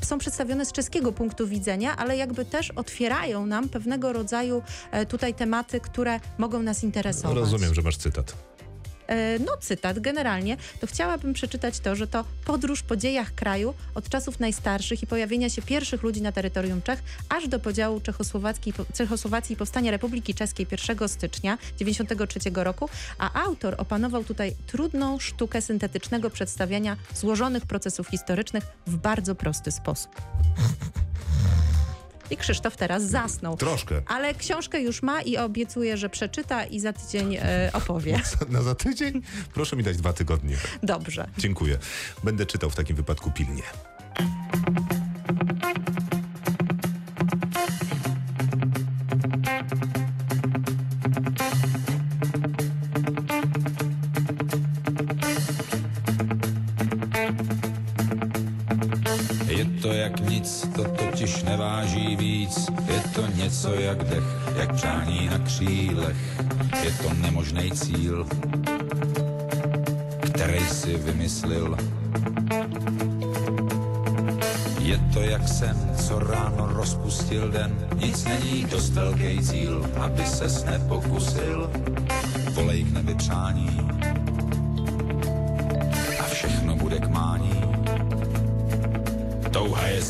są 0.01 0.17
przedstawione 0.17 0.65
z 0.65 0.71
czeskiego 0.71 1.11
punktu 1.11 1.47
widzenia, 1.47 1.97
ale 1.97 2.17
jakby 2.17 2.45
też 2.45 2.71
otwierają 2.71 3.45
nam 3.45 3.69
pewnego 3.69 4.13
rodzaju 4.13 4.63
e, 4.91 5.05
tutaj 5.05 5.33
tematy, 5.33 5.79
które 5.79 6.19
mogą 6.37 6.63
nas 6.63 6.83
interesować. 6.83 7.37
Rozumiem, 7.37 7.73
że 7.73 7.81
masz 7.81 7.97
cytat. 7.97 8.35
E, 9.11 9.39
no 9.39 9.57
cytat 9.59 9.99
generalnie, 9.99 10.57
to 10.79 10.87
chciałabym 10.87 11.33
przeczytać 11.33 11.79
to, 11.79 11.95
że 11.95 12.07
to 12.07 12.25
podróż 12.45 12.83
po 12.83 12.95
dziejach 12.95 13.35
kraju 13.35 13.73
od 13.95 14.09
czasów 14.09 14.39
najstarszych 14.39 15.03
i 15.03 15.07
pojawienia 15.07 15.49
się 15.49 15.61
pierwszych 15.61 16.03
ludzi 16.03 16.21
na 16.21 16.31
terytorium 16.31 16.81
Czech, 16.81 17.03
aż 17.29 17.47
do 17.47 17.59
podziału 17.59 18.01
Czechosłowacji, 18.01 18.73
i 19.49 19.55
powstania 19.55 19.91
Republiki 19.91 20.33
Czeskiej 20.33 20.67
1 20.71 21.09
stycznia 21.09 21.57
1993 21.57 22.63
roku, 22.63 22.89
a 23.17 23.43
autor 23.43 23.75
opanował 23.77 24.23
tutaj 24.23 24.55
trudną 24.67 25.19
sztukę 25.19 25.61
syntetycznego 25.61 26.29
przedstawiania 26.29 26.97
złożonych 27.13 27.65
procesów 27.65 28.07
historycznych 28.07 28.63
w 28.87 28.95
bardzo 28.95 29.35
prosty 29.35 29.71
sposób. 29.71 30.21
I 32.31 32.37
Krzysztof 32.37 32.77
teraz 32.77 33.03
zasnął. 33.03 33.57
Troszkę. 33.57 34.01
Ale 34.07 34.33
książkę 34.33 34.81
już 34.81 35.03
ma 35.03 35.21
i 35.21 35.37
obiecuje, 35.37 35.97
że 35.97 36.09
przeczyta 36.09 36.65
i 36.65 36.79
za 36.79 36.93
tydzień 36.93 37.35
e, 37.35 37.69
opowie. 37.73 38.21
Na 38.49 38.61
za 38.61 38.75
tydzień? 38.75 39.21
Proszę 39.53 39.75
mi 39.75 39.83
dać 39.83 39.97
dwa 39.97 40.13
tygodnie. 40.13 40.55
Dobrze. 40.83 41.27
Dziękuję. 41.37 41.77
Będę 42.23 42.45
czytał 42.45 42.69
w 42.69 42.75
takim 42.75 42.95
wypadku 42.95 43.31
pilnie. 43.31 43.63
To 59.81 59.93
jak 59.93 60.19
nic, 60.19 60.67
to 60.75 60.83
totiž 60.83 61.43
neváží 61.43 62.15
víc. 62.15 62.67
Je 62.87 63.01
to 63.15 63.27
něco 63.35 63.73
jak 63.73 64.03
dech, 64.03 64.23
jak 64.55 64.73
přání 64.73 65.29
na 65.29 65.37
křílech. 65.39 66.17
Je 66.83 66.91
to 66.91 67.13
nemožný 67.13 67.71
cíl, 67.71 68.27
který 70.21 70.59
si 70.59 70.97
vymyslil. 70.97 71.77
Je 74.79 74.99
to 75.13 75.21
jak 75.21 75.47
sen, 75.47 75.77
co 75.97 76.19
ráno 76.19 76.69
rozpustil 76.73 77.51
den. 77.51 77.75
Nic 77.95 78.25
není 78.25 78.65
dost 78.71 78.89
velký 78.89 79.39
cíl, 79.39 79.85
aby 79.99 80.25
ses 80.25 80.65
nepokusil. 80.65 81.71
Volej 82.53 82.83
k 82.83 82.93
nebi 82.93 83.15
přání 83.15 83.90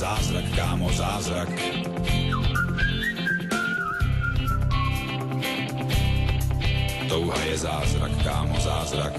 zázrak, 0.02 0.45
kámo, 0.56 0.89
zázrak. 0.89 1.49
Touha 7.06 7.41
je 7.45 7.58
zázrak, 7.58 8.14
kámo, 8.26 8.58
zázrak. 8.58 9.14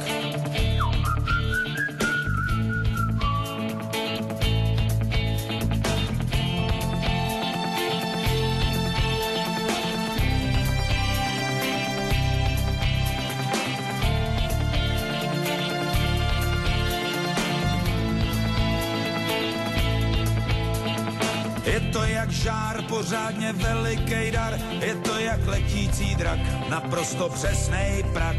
naprosto 26.92 27.28
přesnej 27.28 28.04
prak. 28.12 28.36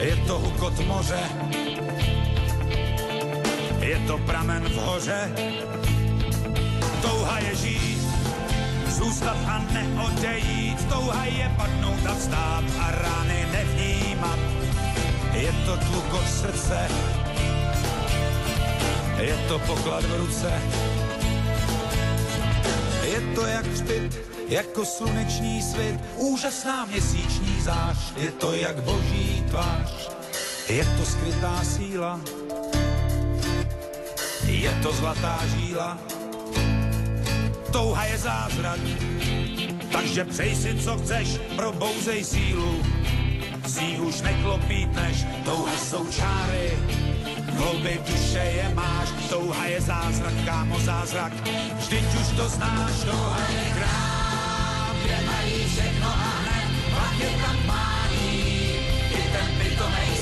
Je 0.00 0.16
to 0.28 0.38
hukot 0.38 0.86
moře, 0.86 1.20
je 3.80 3.98
to 4.06 4.18
pramen 4.18 4.62
v 4.68 4.76
hoře, 4.76 5.32
touha 7.02 7.38
je 7.38 7.54
žít, 7.54 8.04
zůstat 8.88 9.36
a 9.48 9.64
neodejít, 9.72 10.88
touha 10.88 11.24
je 11.24 11.52
padnout 11.56 12.06
a 12.06 12.14
vstát 12.14 12.64
a 12.80 12.90
rány 12.90 13.48
nevnímat. 13.52 14.38
Je 15.32 15.52
to 15.66 15.76
tlukot 15.76 16.28
srdce, 16.28 16.88
je 19.20 19.36
to 19.48 19.58
poklad 19.58 20.04
v 20.04 20.16
ruce, 20.16 20.52
je 23.08 23.20
to 23.34 23.46
jak 23.46 23.66
hřbit 23.66 24.33
jako 24.48 24.84
sluneční 24.84 25.62
svit, 25.62 26.00
úžasná 26.16 26.84
měsíční 26.84 27.60
zář, 27.60 28.12
je 28.16 28.30
to 28.30 28.52
jak 28.52 28.82
boží 28.82 29.44
tvář, 29.50 30.10
je 30.68 30.84
to 30.84 31.04
skrytá 31.04 31.64
síla, 31.64 32.20
je 34.44 34.80
to 34.82 34.92
zlatá 34.92 35.40
žíla, 35.56 35.98
touha 37.72 38.04
je 38.04 38.18
zázrak, 38.18 38.80
takže 39.92 40.24
přej 40.24 40.56
si, 40.56 40.74
co 40.74 40.98
chceš, 40.98 41.28
probouzej 41.56 42.24
sílu, 42.24 42.82
z 43.66 43.80
ní 43.80 44.00
už 44.00 44.20
neklopítneš, 44.20 45.24
touha 45.44 45.76
jsou 45.76 46.06
čáry, 46.06 46.78
Hlouby 47.54 48.00
duše 48.06 48.38
je 48.38 48.74
máš, 48.74 49.08
touha 49.30 49.64
je 49.64 49.80
zázrak, 49.80 50.34
kámo 50.44 50.80
zázrak, 50.80 51.32
vždyť 51.78 52.04
už 52.20 52.28
to 52.36 52.48
znáš, 52.48 52.92
touha 53.04 53.38
je 53.48 53.72
kde 53.74 54.13
Shake 55.74 55.98
my 55.98 56.06
hand, 56.06 56.72
rock 56.94 57.18
your 57.18 57.34
company, 57.42 58.78
il 59.10 59.30
tempito 59.32 59.88
meglio. 59.88 60.13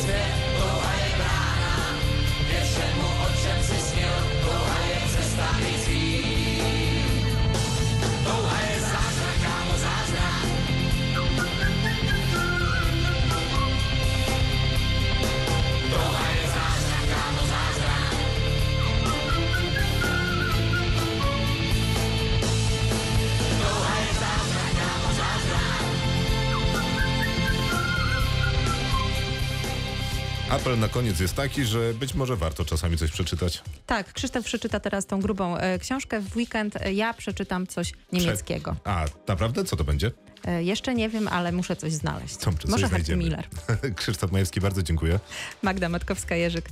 Apel 30.52 30.78
na 30.78 30.88
koniec 30.88 31.20
jest 31.20 31.34
taki, 31.34 31.64
że 31.64 31.94
być 31.94 32.14
może 32.14 32.36
warto 32.36 32.64
czasami 32.64 32.96
coś 32.96 33.10
przeczytać. 33.10 33.62
Tak, 33.86 34.12
Krzysztof 34.12 34.44
przeczyta 34.44 34.80
teraz 34.80 35.06
tą 35.06 35.20
grubą 35.20 35.56
e, 35.56 35.78
książkę. 35.78 36.20
W 36.20 36.36
weekend 36.36 36.76
e, 36.76 36.92
ja 36.92 37.14
przeczytam 37.14 37.66
coś 37.66 37.92
niemieckiego. 38.12 38.76
A, 38.84 39.04
naprawdę? 39.28 39.64
Co 39.64 39.76
to 39.76 39.84
będzie? 39.84 40.10
E, 40.44 40.62
jeszcze 40.62 40.94
nie 40.94 41.08
wiem, 41.08 41.28
ale 41.28 41.52
muszę 41.52 41.76
coś 41.76 41.92
znaleźć. 41.92 42.36
Co, 42.36 42.52
coś 42.52 42.70
Może 42.70 42.88
znajdziemy. 42.88 43.24
Miller. 43.24 43.48
Krzysztof 43.96 44.32
Majewski, 44.32 44.60
bardzo 44.60 44.82
dziękuję. 44.82 45.20
Magda 45.62 45.88
Matkowska-Jerzyk. 45.88 46.62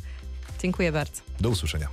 Dziękuję 0.62 0.92
bardzo. 0.92 1.22
Do 1.40 1.48
usłyszenia. 1.48 1.88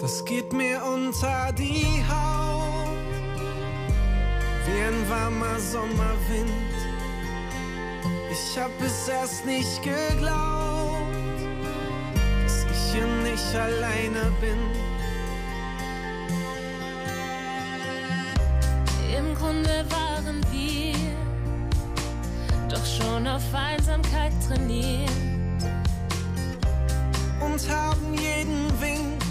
Das 0.00 0.24
geht 0.24 0.52
mir 0.52 0.78
unter 0.94 1.52
die 1.52 2.02
Haut, 2.08 2.45
wie 4.66 4.82
ein 4.82 5.08
warmer 5.08 5.58
Sommerwind. 5.58 6.74
Ich 8.30 8.58
hab 8.58 8.70
es 8.84 9.08
erst 9.08 9.46
nicht 9.46 9.82
geglaubt, 9.82 11.40
dass 12.44 12.66
ich 12.70 12.92
hier 12.92 13.06
nicht 13.22 13.54
alleine 13.54 14.32
bin. 14.40 14.58
Im 19.16 19.34
Grunde 19.34 19.84
waren 19.90 20.40
wir 20.52 20.94
doch 22.68 22.84
schon 22.84 23.26
auf 23.26 23.42
Einsamkeit 23.54 24.32
trainiert. 24.46 25.10
und 27.40 27.70
haben 27.70 28.14
jeden 28.14 28.80
Wink 28.80 29.22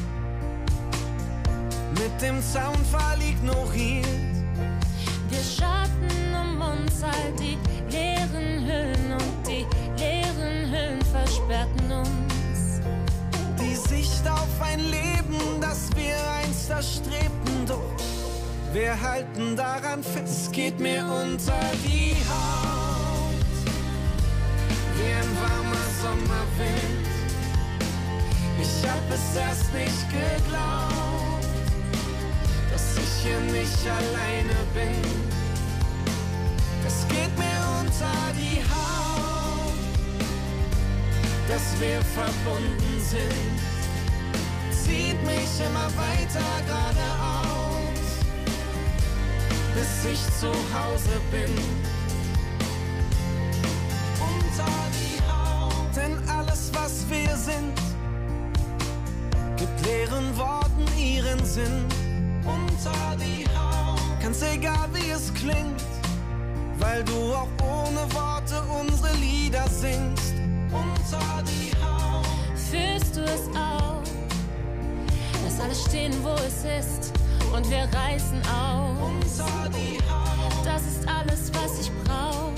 mit 1.99 2.21
dem 2.21 2.41
Zaunfall 2.41 3.21
ignoriert. 3.21 4.34
Auf 14.35 14.61
ein 14.61 14.79
Leben, 14.79 15.61
das 15.61 15.89
wir 15.95 16.15
einst 16.41 16.69
erstrebten, 16.69 17.65
doch 17.67 17.91
wir 18.73 18.99
halten 19.01 19.55
daran 19.55 20.03
fest, 20.03 20.51
geht 20.51 20.79
mir 20.79 21.03
unter 21.03 21.59
die 21.83 22.15
Haut. 22.29 23.35
Wie 24.97 25.13
ein 25.21 25.31
warmer 25.41 25.87
Sommerwind. 26.01 27.07
Ich 28.61 28.89
hab 28.89 29.05
es 29.09 29.37
erst 29.37 29.73
nicht 29.73 30.09
geglaubt, 30.09 31.45
dass 32.71 32.97
ich 32.97 33.23
hier 33.23 33.39
nicht 33.39 33.87
alleine 33.87 34.57
bin. 34.73 35.24
Geht 37.15 37.37
mir 37.37 37.61
unter 37.79 38.33
die 38.35 38.59
Haut, 38.73 39.73
dass 41.47 41.79
wir 41.79 42.01
verbunden 42.01 42.99
sind. 42.99 43.59
Zieht 44.69 45.23
mich 45.23 45.65
immer 45.65 45.89
weiter 45.95 46.51
geradeaus, 46.67 47.99
bis 49.73 50.11
ich 50.11 50.39
zu 50.39 50.51
Hause 50.77 51.21
bin. 51.31 51.94
Weil 66.95 67.03
du 67.03 67.33
auch 67.33 67.49
ohne 67.61 68.13
Worte 68.13 68.61
unsere 68.79 69.13
Lieder 69.15 69.67
singst. 69.67 70.33
Unter 70.71 71.43
die 71.43 71.71
Haut, 71.83 72.25
Fühlst 72.71 73.17
du 73.17 73.21
es 73.21 73.47
auch? 73.55 74.01
Lass 75.43 75.59
alles 75.59 75.83
stehen, 75.85 76.13
wo 76.23 76.33
es 76.35 76.63
ist 76.63 77.11
und 77.53 77.69
wir 77.69 77.87
reißen 77.93 78.41
auf. 78.43 78.95
unter 79.01 79.69
die 79.69 79.99
Haut, 80.09 80.65
Das 80.65 80.83
ist 80.83 81.07
alles, 81.07 81.51
was 81.53 81.79
ich 81.81 81.91
brauch. 82.05 82.53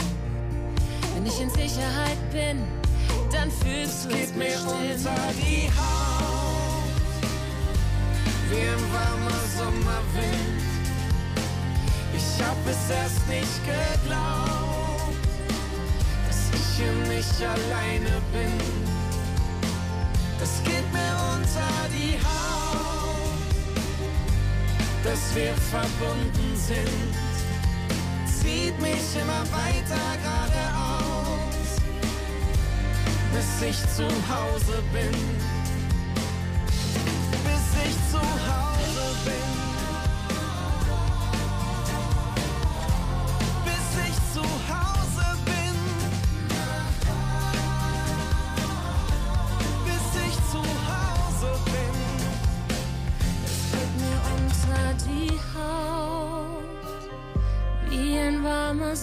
Wenn 1.16 1.26
ich 1.26 1.42
in 1.42 1.50
Sicherheit 1.50 2.20
bin, 2.32 2.64
dann 3.32 3.50
fühlst 3.50 4.06
du 4.06 4.10
es 4.10 4.34
mir 4.34 4.46
bestimmt. 4.46 4.72
unter 4.72 5.34
die 5.34 5.68
Haut, 5.78 6.92
wie 8.50 8.62
ein 8.62 8.84
warmer 8.94 9.42
Sommerwind. 9.58 10.67
Ich 12.38 12.44
hab 12.44 12.58
es 12.68 12.90
erst 12.92 13.28
nicht 13.28 13.66
geglaubt, 13.66 15.18
dass 16.28 16.52
ich 16.54 16.68
hier 16.78 16.94
nicht 17.16 17.42
alleine 17.42 18.22
bin. 18.32 18.54
Das 20.40 20.62
geht 20.64 20.94
mir 20.94 21.16
unter 21.34 21.90
die 21.90 22.14
Haut, 22.24 23.42
dass 25.04 25.36
wir 25.36 25.56
verbunden 25.56 26.56
sind. 26.56 27.16
Zieht 28.28 28.80
mich 28.80 29.16
immer 29.20 29.42
weiter 29.52 30.06
geradeaus, 30.22 31.82
bis 33.34 33.68
ich 33.68 33.80
zu 33.96 34.06
Hause 34.06 34.84
bin. 34.94 35.12
Bis 37.44 37.66
ich 37.84 38.12
zu 38.12 38.20
Hause 38.20 38.77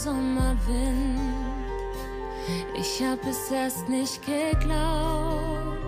Sommerwind. 0.05 1.19
Ich 2.79 3.03
hab 3.03 3.25
es 3.27 3.51
erst 3.51 3.89
nicht 3.89 4.21
geglaubt, 4.21 5.79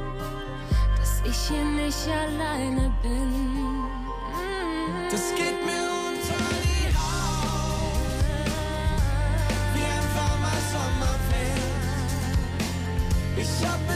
dass 0.96 1.20
ich 1.22 1.36
hier 1.48 1.64
nicht 1.64 2.08
alleine 2.08 2.90
bin. 3.02 3.82
Mm. 3.82 5.10
Das 5.10 5.34
geht 5.34 5.60
mir 5.66 5.84
unter 6.08 6.38
die 6.62 6.88
Haut, 6.96 8.24
wie 9.74 9.84
ein 9.84 10.08
Sommerwind. 10.72 11.76
Ich 13.36 13.54
hab 13.68 13.95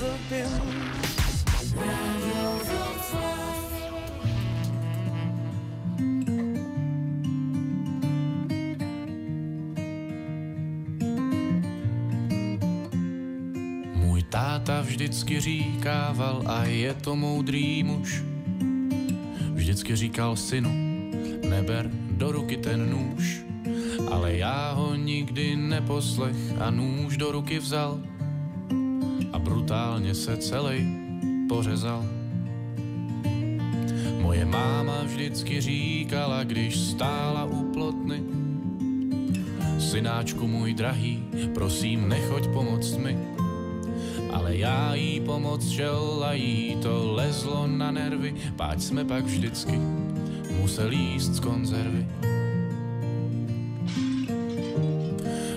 Můj 0.00 0.12
táta 14.22 14.80
vždycky 14.80 15.40
říkával 15.40 16.42
a 16.46 16.64
je 16.64 16.94
to 16.94 17.16
moudrý 17.16 17.82
muž. 17.82 18.22
Vždycky 19.52 19.96
říkal 19.96 20.36
synu, 20.36 20.72
neber 21.48 21.90
do 22.10 22.32
ruky 22.32 22.56
ten 22.56 22.90
nůž. 22.90 23.40
Ale 24.10 24.36
já 24.36 24.72
ho 24.72 24.94
nikdy 24.94 25.56
neposlech 25.56 26.36
a 26.60 26.70
nůž 26.70 27.16
do 27.16 27.32
ruky 27.32 27.58
vzal 27.58 28.00
brutálně 29.40 30.14
se 30.14 30.36
celý 30.36 30.86
pořezal. 31.48 32.04
Moje 34.20 34.44
máma 34.44 35.02
vždycky 35.02 35.60
říkala, 35.60 36.44
když 36.44 36.78
stála 36.78 37.44
u 37.44 37.72
plotny, 37.72 38.22
synáčku 39.78 40.46
můj 40.46 40.74
drahý, 40.74 41.24
prosím 41.54 42.08
nechoď 42.08 42.48
pomoct 42.48 42.96
mi. 42.96 43.18
Ale 44.32 44.56
já 44.56 44.94
jí 44.94 45.20
pomoc 45.20 45.68
šel 45.68 46.24
a 46.24 46.32
jí 46.32 46.76
to 46.82 47.12
lezlo 47.12 47.66
na 47.66 47.90
nervy, 47.90 48.34
páč 48.56 48.80
jsme 48.80 49.04
pak 49.04 49.24
vždycky 49.24 49.80
museli 50.60 50.96
jíst 50.96 51.32
z 51.34 51.40
konzervy. 51.40 52.06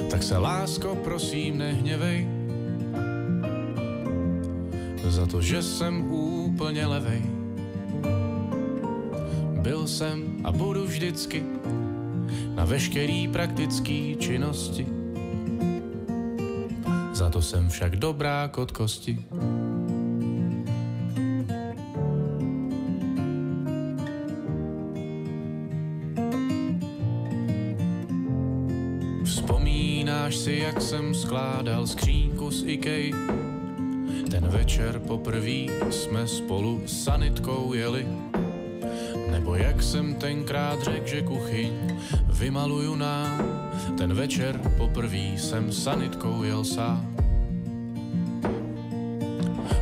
Tak 0.09 0.23
se 0.23 0.37
lásko 0.37 0.95
prosím 0.95 1.57
nehněvej, 1.57 2.32
za 5.13 5.25
to, 5.25 5.41
že 5.41 5.61
jsem 5.61 6.11
úplně 6.11 6.85
levej. 6.87 7.21
Byl 9.61 9.87
jsem 9.87 10.41
a 10.43 10.51
budu 10.51 10.85
vždycky 10.85 11.43
na 12.55 12.65
veškerý 12.65 13.27
praktický 13.27 14.17
činnosti. 14.19 14.87
Za 17.13 17.29
to 17.29 17.41
jsem 17.41 17.69
však 17.69 17.95
dobrá 17.95 18.47
kot 18.47 18.71
kosti. 18.71 19.19
Vzpomínáš 29.23 30.35
si, 30.35 30.53
jak 30.53 30.81
jsem 30.81 31.13
skládal 31.13 31.87
skřínku 31.87 32.51
z 32.51 32.63
Ikej? 32.65 33.13
Ten 34.43 34.51
večer 34.51 34.99
poprvé 34.99 35.71
jsme 35.89 36.27
spolu 36.27 36.81
s 36.85 37.03
sanitkou 37.03 37.73
jeli. 37.73 38.07
Nebo 39.31 39.55
jak 39.55 39.83
jsem 39.83 40.15
tenkrát 40.15 40.83
řekl, 40.83 41.07
že 41.07 41.21
kuchyň 41.21 41.71
vymaluju 42.29 42.95
nám. 42.95 43.61
Ten 43.97 44.13
večer 44.13 44.59
poprvé 44.77 45.17
jsem 45.17 45.71
sanitkou 45.71 46.43
jel 46.43 46.65
sám. 46.65 47.15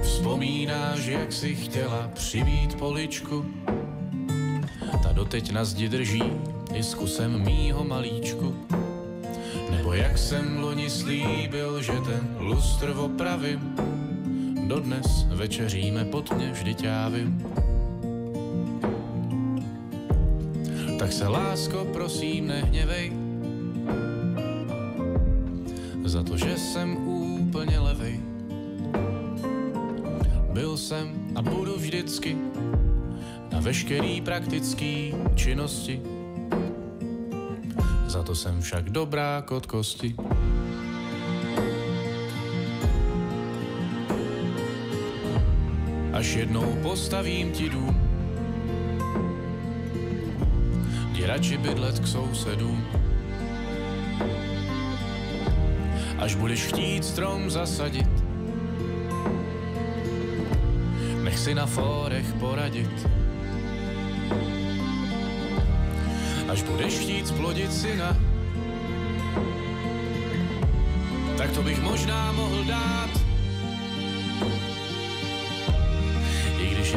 Vzpomínáš, 0.02 1.06
jak 1.06 1.34
si 1.34 1.56
chtěla 1.56 2.12
přibít 2.14 2.76
poličku? 2.76 3.46
Ta 5.04 5.12
doteď 5.12 5.52
na 5.52 5.66
zdi 5.66 5.90
drží 5.90 6.24
i 6.74 6.84
s 6.84 6.94
kusem 6.94 7.46
mýho 7.46 7.84
malíčku. 7.84 8.56
Nebo 9.72 9.94
jak 9.94 10.18
jsem 10.18 10.60
loni 10.60 10.90
slíbil, 10.90 11.82
že 11.82 11.94
ten 11.94 12.36
lustr 12.40 12.94
opravím. 12.98 13.81
Dodnes 14.72 15.28
večeříme 15.30 16.06
pod 16.06 16.32
mě, 16.32 16.52
vždyť 16.52 16.84
já 16.84 17.10
vím. 17.10 17.44
Tak 21.00 21.12
se 21.12 21.28
lásko 21.28 21.88
prosím 21.94 22.48
nehněvej. 22.48 23.14
Za 26.04 26.24
to, 26.24 26.38
že 26.38 26.58
jsem 26.58 26.98
úplně 27.08 27.80
levej. 27.80 28.20
Byl 30.54 30.78
jsem 30.78 31.28
a 31.36 31.42
budu 31.42 31.76
vždycky 31.76 32.38
Na 33.52 33.60
veškerý 33.60 34.22
praktický 34.22 35.14
činnosti. 35.36 36.02
Za 38.08 38.24
to 38.24 38.36
jsem 38.36 38.62
však 38.62 38.90
dobrá 38.90 39.42
kot 39.42 39.66
kosti 39.66 40.16
Až 46.14 46.34
jednou 46.34 46.78
postavím 46.82 47.52
ti 47.52 47.70
dům 47.70 48.12
Jdi 51.22 51.26
radši 51.26 51.58
bydlet 51.58 52.00
k 52.00 52.08
sousedům. 52.08 52.86
Až 56.18 56.36
budeš 56.36 56.64
chtít 56.64 57.06
strom 57.06 57.50
zasadit, 57.50 58.10
nech 61.24 61.40
si 61.40 61.56
na 61.56 61.66
fórech 61.66 62.34
poradit. 62.34 63.08
Až 66.50 66.64
budeš 66.64 66.94
chtít 66.94 67.28
splodit 67.28 67.74
syna, 67.74 68.18
tak 71.38 71.52
to 71.52 71.64
bych 71.64 71.82
možná 71.82 72.32
mohl 72.32 72.64
dát. 72.64 73.21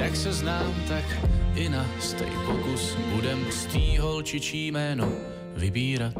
Jak 0.00 0.16
se 0.16 0.32
znám, 0.32 0.74
tak 0.88 1.04
i 1.54 1.68
na 1.68 1.86
stej 2.00 2.30
pokus 2.46 2.96
budem 3.14 3.46
z 3.50 3.66
tý 3.66 3.98
holčičí 3.98 4.66
jméno 4.66 5.08
vybírat. 5.56 6.14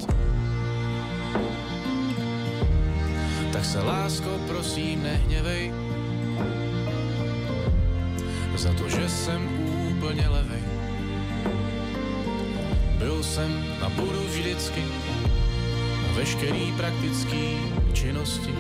Tak 3.53 3.65
se 3.65 3.81
lásko 3.81 4.41
prosím 4.49 5.03
nehněvej 5.03 5.73
za 8.57 8.73
to, 8.73 8.89
že 8.89 9.09
jsem 9.09 9.49
úplně 9.91 10.29
levej. 10.29 10.63
Byl 12.99 13.23
jsem 13.23 13.65
a 13.83 13.89
budu 13.89 14.21
vždycky 14.29 14.81
na 14.81 15.35
veškerý 16.15 16.73
praktický 16.77 17.59
činnosti. 17.93 18.55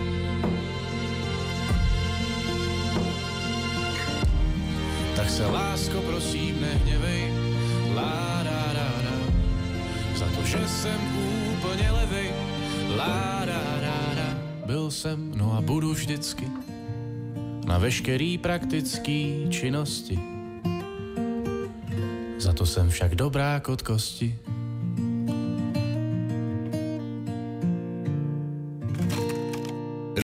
Tak 5.25 5.33
se 5.33 5.47
lásko 5.47 6.01
prosím 6.01 6.61
nehněvej, 6.61 7.33
lá, 7.95 8.43
rá, 8.43 8.73
rá, 8.73 8.93
rá, 9.03 9.17
za 10.17 10.27
to, 10.27 10.45
že 10.45 10.69
jsem 10.69 11.01
úplně 11.53 11.91
levej, 11.91 12.31
lá, 12.97 13.45
rá, 13.45 13.81
rá, 13.81 14.15
rá. 14.15 14.39
Byl 14.67 14.91
jsem, 14.91 15.33
no 15.35 15.57
a 15.57 15.61
budu 15.61 15.93
vždycky 15.93 16.49
na 17.67 17.79
veškerý 17.79 18.39
praktický 18.39 19.47
činnosti. 19.51 20.19
Za 22.39 22.53
to 22.53 22.67
jsem 22.67 22.91
však 22.91 23.15
dobrá 23.15 23.61
kot 23.61 23.83
kosti. 23.83 24.39